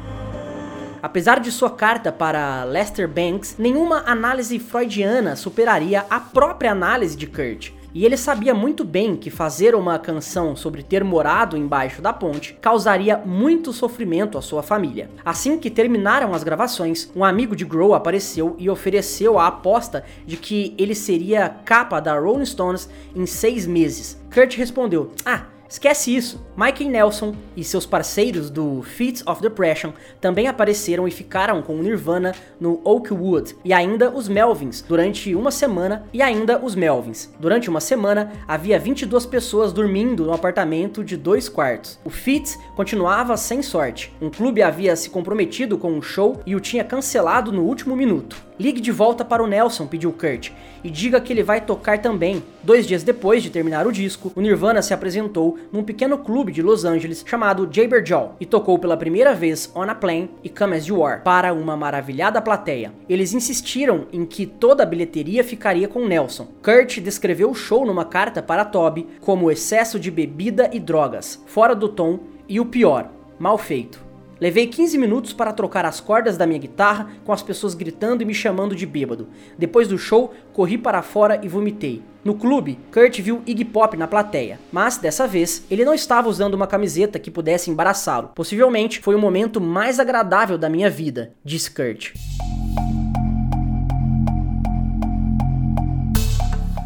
Apesar 1.05 1.39
de 1.39 1.53
sua 1.53 1.69
carta 1.69 2.11
para 2.11 2.65
Lester 2.65 3.07
Banks, 3.07 3.57
nenhuma 3.59 4.05
análise 4.07 4.59
freudiana 4.59 5.37
superaria 5.37 6.07
a 6.09 6.19
própria 6.19 6.73
análise 6.73 7.15
de 7.15 7.27
Kurt. 7.27 7.73
E 7.93 8.07
ele 8.07 8.17
sabia 8.17 8.55
muito 8.55 8.83
bem 8.85 9.15
que 9.15 9.29
fazer 9.29 9.75
uma 9.75 9.99
canção 9.99 10.57
sobre 10.57 10.83
ter 10.83 11.05
morado 11.05 11.59
embaixo 11.59 12.01
da 12.01 12.11
ponte 12.11 12.55
causaria 12.55 13.19
muito 13.19 13.71
sofrimento 13.71 14.39
à 14.39 14.41
sua 14.41 14.63
família. 14.63 15.11
Assim 15.23 15.59
que 15.59 15.69
terminaram 15.69 16.33
as 16.33 16.43
gravações, 16.43 17.13
um 17.15 17.23
amigo 17.23 17.55
de 17.55 17.67
Grohl 17.67 17.95
apareceu 17.95 18.57
e 18.59 18.71
ofereceu 18.71 19.39
a 19.39 19.49
aposta 19.49 20.07
de 20.25 20.39
que 20.39 20.75
ele 20.79 20.95
seria 20.95 21.51
capa 21.67 22.01
da 22.01 22.19
Rolling 22.19 22.47
Stones 22.47 22.89
em 23.15 23.27
seis 23.27 23.67
meses. 23.67 24.19
Kurt 24.33 24.57
respondeu: 24.57 25.13
Ah, 25.23 25.43
Esquece 25.69 26.15
isso. 26.15 26.45
Mike 26.57 26.85
Nelson 26.85 27.35
e 27.57 27.65
seus 27.65 27.85
parceiros 27.85 28.51
do 28.51 28.83
Feats 28.83 29.25
of 29.27 29.43
Depression 29.43 29.93
também 30.21 30.47
apareceram 30.47 31.09
e 31.09 31.11
ficaram 31.11 31.63
com 31.63 31.77
Nirvana 31.79 32.35
no 32.61 32.81
Oakwood 32.85 33.57
e 33.65 33.73
ainda 33.73 34.11
os 34.11 34.29
Melvins 34.29 34.83
durante 34.83 35.35
uma 35.35 35.51
semana 35.51 36.07
e 36.13 36.23
ainda 36.23 36.63
os 36.63 36.75
Melvins. 36.75 37.33
Durante 37.41 37.69
uma 37.69 37.81
semana 37.81 38.33
havia 38.47 38.79
22 38.79 39.27
pessoas 39.27 39.73
dormindo 39.73 40.25
no 40.25 40.33
apartamento 40.33 41.03
de 41.03 41.17
dois 41.17 41.49
quartos. 41.49 41.99
O 42.05 42.11
Feats 42.11 42.59
continuava 42.77 43.37
sem 43.37 43.63
sorte. 43.63 44.15
Um 44.21 44.31
clube 44.31 44.63
havia 44.63 44.95
se 44.95 45.11
comprometido 45.11 45.77
com 45.79 45.93
um 45.93 46.03
show 46.03 46.41
e 46.47 46.55
o 46.55 46.61
tinha 46.61 46.85
cancelado 46.85 47.51
no 47.51 47.63
último 47.63 47.97
minuto. 47.97 48.37
Ligue 48.57 48.81
de 48.81 48.93
volta 48.93 49.25
para 49.25 49.43
o 49.43 49.49
Nelson, 49.49 49.85
pediu 49.85 50.13
Kurt, 50.13 50.53
e 50.85 50.89
diga 50.89 51.21
que 51.21 51.33
ele 51.33 51.43
vai 51.43 51.61
tocar 51.61 51.99
também. 52.01 52.41
Dois 52.63 52.87
dias 52.87 53.03
depois 53.03 53.43
de 53.43 53.51
terminar 53.51 53.85
o 53.85 53.91
disco, 53.91 54.31
o 54.37 54.41
Nirvana 54.41 54.81
se 54.81 54.95
apresentou 54.95 55.59
num 55.73 55.83
pequeno 55.83 56.19
clube 56.19 56.53
de 56.53 56.63
Los 56.63 56.85
Angeles 56.85 57.25
chamado 57.27 57.69
Jaberjaw 57.69 58.37
e 58.39 58.47
tocou 58.47 58.79
pela 58.79 58.97
primeira 58.97 59.35
vez 59.35 59.73
On 59.75 59.83
a 59.83 59.95
Plane 59.95 60.31
e 60.45 60.49
Come 60.49 60.77
As 60.77 60.87
You 60.87 61.05
Are 61.05 61.23
para 61.23 61.53
uma 61.53 61.77
maravilhada 61.77 62.41
plateia. 62.41 62.93
Eles 63.09 63.35
insistiram 63.35 64.07
em 64.13 64.25
que 64.25 64.47
toda 64.47 64.85
a 64.85 64.87
bilheteria 64.87 65.43
ficaria 65.43 65.89
com 65.89 66.07
Nelson. 66.07 66.47
Kurt 66.63 67.01
descreveu 67.01 67.51
o 67.51 67.55
show 67.57 67.85
numa 67.85 68.05
carta 68.05 68.41
para 68.41 68.65
Toby 68.65 69.09
como 69.21 69.51
excesso 69.51 69.99
de 69.99 70.13
bebida 70.13 70.71
e 70.73 70.79
drogas, 70.79 71.43
fora 71.47 71.75
do 71.75 71.89
tom 71.89 72.21
e 72.49 72.61
o 72.61 72.67
pior, 72.67 73.11
mal 73.37 73.59
feito. 73.59 74.04
Levei 74.45 74.67
15 74.67 74.99
minutos 74.99 75.33
para 75.33 75.55
trocar 75.55 75.87
as 75.87 76.01
cordas 76.01 76.37
da 76.37 76.47
minha 76.47 76.59
guitarra, 76.59 77.09
com 77.25 77.33
as 77.33 77.43
pessoas 77.43 77.73
gritando 77.73 78.23
e 78.23 78.27
me 78.27 78.35
chamando 78.35 78.77
de 78.77 78.85
bêbado. 78.85 79.27
Depois 79.57 79.89
do 79.89 79.97
show, 79.97 80.35
corri 80.53 80.77
para 80.77 81.01
fora 81.01 81.41
e 81.43 81.49
vomitei. 81.49 82.03
No 82.23 82.35
clube, 82.35 82.79
Kurt 82.93 83.19
viu 83.23 83.41
Iggy 83.47 83.65
Pop 83.65 83.97
na 83.97 84.07
plateia, 84.07 84.61
mas 84.71 84.99
dessa 84.99 85.27
vez 85.27 85.65
ele 85.71 85.83
não 85.83 85.95
estava 85.95 86.29
usando 86.29 86.53
uma 86.53 86.67
camiseta 86.67 87.19
que 87.19 87.31
pudesse 87.31 87.71
embaraçá-lo. 87.71 88.33
Possivelmente 88.35 89.01
foi 89.01 89.15
o 89.15 89.19
momento 89.19 89.63
mais 89.63 89.99
agradável 89.99 90.59
da 90.59 90.69
minha 90.69 90.91
vida, 90.91 91.33
disse 91.43 91.71
Kurt. 91.71 92.13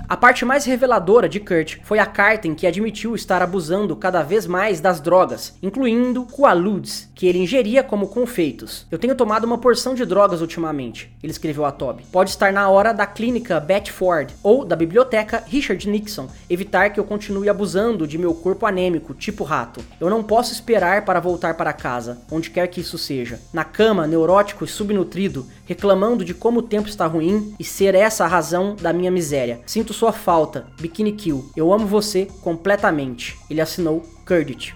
A 0.09 0.17
parte 0.17 0.43
mais 0.43 0.65
reveladora 0.65 1.29
de 1.29 1.39
Kurt 1.39 1.81
foi 1.83 1.99
a 1.99 2.07
carta 2.07 2.49
em 2.49 2.55
que 2.55 2.67
admitiu 2.67 3.15
estar 3.15 3.43
abusando 3.43 3.95
cada 3.95 4.23
vez 4.23 4.47
mais 4.47 4.81
das 4.81 5.03
drogas, 5.03 5.53
incluindo 5.63 6.25
Quaaludes, 6.25 7.11
que 7.15 7.27
ele 7.27 7.41
ingeria 7.41 7.83
como 7.83 8.09
confeitos. 8.09 8.87
Eu 8.91 8.99
tenho 8.99 9.15
tomado 9.15 9.45
uma 9.45 9.59
porção 9.59 9.95
de 9.95 10.07
drogas 10.07 10.41
ultimamente, 10.41 11.15
ele 11.23 11.31
escreveu 11.31 11.67
a 11.67 11.71
Toby. 11.71 12.07
Pode 12.11 12.31
estar 12.31 12.55
na 12.55 12.71
hora 12.71 12.95
da 12.95 13.05
clínica 13.05 13.61
Betty 13.61 13.93
Ford 13.93 14.31
ou 14.43 14.65
da 14.65 14.75
biblioteca 14.75 15.45
Richard 15.47 15.87
Nixon 15.87 16.27
evitar 16.49 16.89
que 16.89 16.99
eu 16.99 17.05
continue 17.05 17.51
abusando 17.51 18.07
de 18.07 18.17
meu 18.17 18.33
corpo 18.33 18.65
anêmico, 18.65 19.13
tipo 19.13 19.45
rato. 19.45 19.85
Eu 20.01 20.09
não 20.09 20.25
posso 20.25 20.55
esperar 20.55 21.05
para 21.05 21.21
voltar 21.21 21.53
para 21.53 21.71
casa, 21.75 22.23
onde 22.31 22.49
quer 22.49 22.67
que 22.69 22.81
isso 22.81 22.97
seja. 22.97 23.39
Na 23.53 23.63
cama, 23.63 24.07
neurótico 24.07 24.65
e 24.65 24.69
subnutrido, 24.69 25.47
reclamando 25.67 26.25
de 26.25 26.33
como 26.33 26.61
o 26.61 26.63
tempo 26.63 26.89
está 26.89 27.07
ruim 27.07 27.55
e 27.61 27.65
ser 27.65 27.95
essa 27.95 28.25
a 28.25 28.29
razão 28.29 28.75
da 28.75 28.91
minha 28.91 29.11
miséria. 29.11 29.61
Sinto 29.67 29.98
sua 29.99 30.13
falta, 30.13 30.69
Bikini 30.81 31.11
Kill. 31.11 31.51
Eu 31.57 31.73
amo 31.73 31.85
você 31.85 32.29
completamente. 32.41 33.37
Ele 33.51 33.61
assinou 33.61 34.01
Kurdit. 34.25 34.73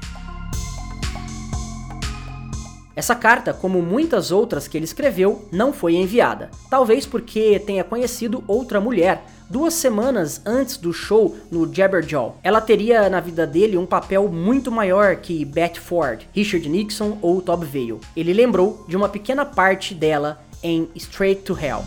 Essa 2.96 3.14
carta, 3.14 3.54
como 3.54 3.80
muitas 3.80 4.32
outras 4.32 4.66
que 4.66 4.76
ele 4.76 4.84
escreveu, 4.84 5.48
não 5.52 5.72
foi 5.72 5.94
enviada. 5.94 6.50
Talvez 6.68 7.06
porque 7.06 7.60
tenha 7.60 7.84
conhecido 7.84 8.42
outra 8.48 8.80
mulher, 8.80 9.24
duas 9.48 9.74
semanas 9.74 10.42
antes 10.44 10.76
do 10.76 10.92
show 10.92 11.36
no 11.50 11.72
Jabberjaw. 11.72 12.36
Ela 12.42 12.60
teria 12.60 13.08
na 13.08 13.20
vida 13.20 13.46
dele 13.46 13.78
um 13.78 13.86
papel 13.86 14.28
muito 14.28 14.72
maior 14.72 15.16
que 15.16 15.44
Beth 15.44 15.76
Ford, 15.76 16.22
Richard 16.34 16.68
Nixon 16.68 17.16
ou 17.22 17.40
Tob 17.40 17.64
Vale. 17.64 18.00
Ele 18.16 18.32
lembrou 18.32 18.84
de 18.88 18.96
uma 18.96 19.08
pequena 19.08 19.44
parte 19.44 19.94
dela 19.94 20.42
em 20.64 20.88
Straight 20.96 21.42
to 21.42 21.56
Hell. 21.56 21.82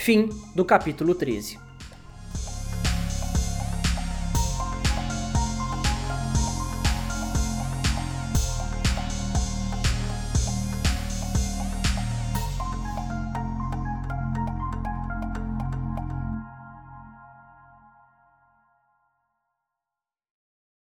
Fim 0.00 0.30
do 0.54 0.64
capítulo 0.64 1.14
13. 1.14 1.58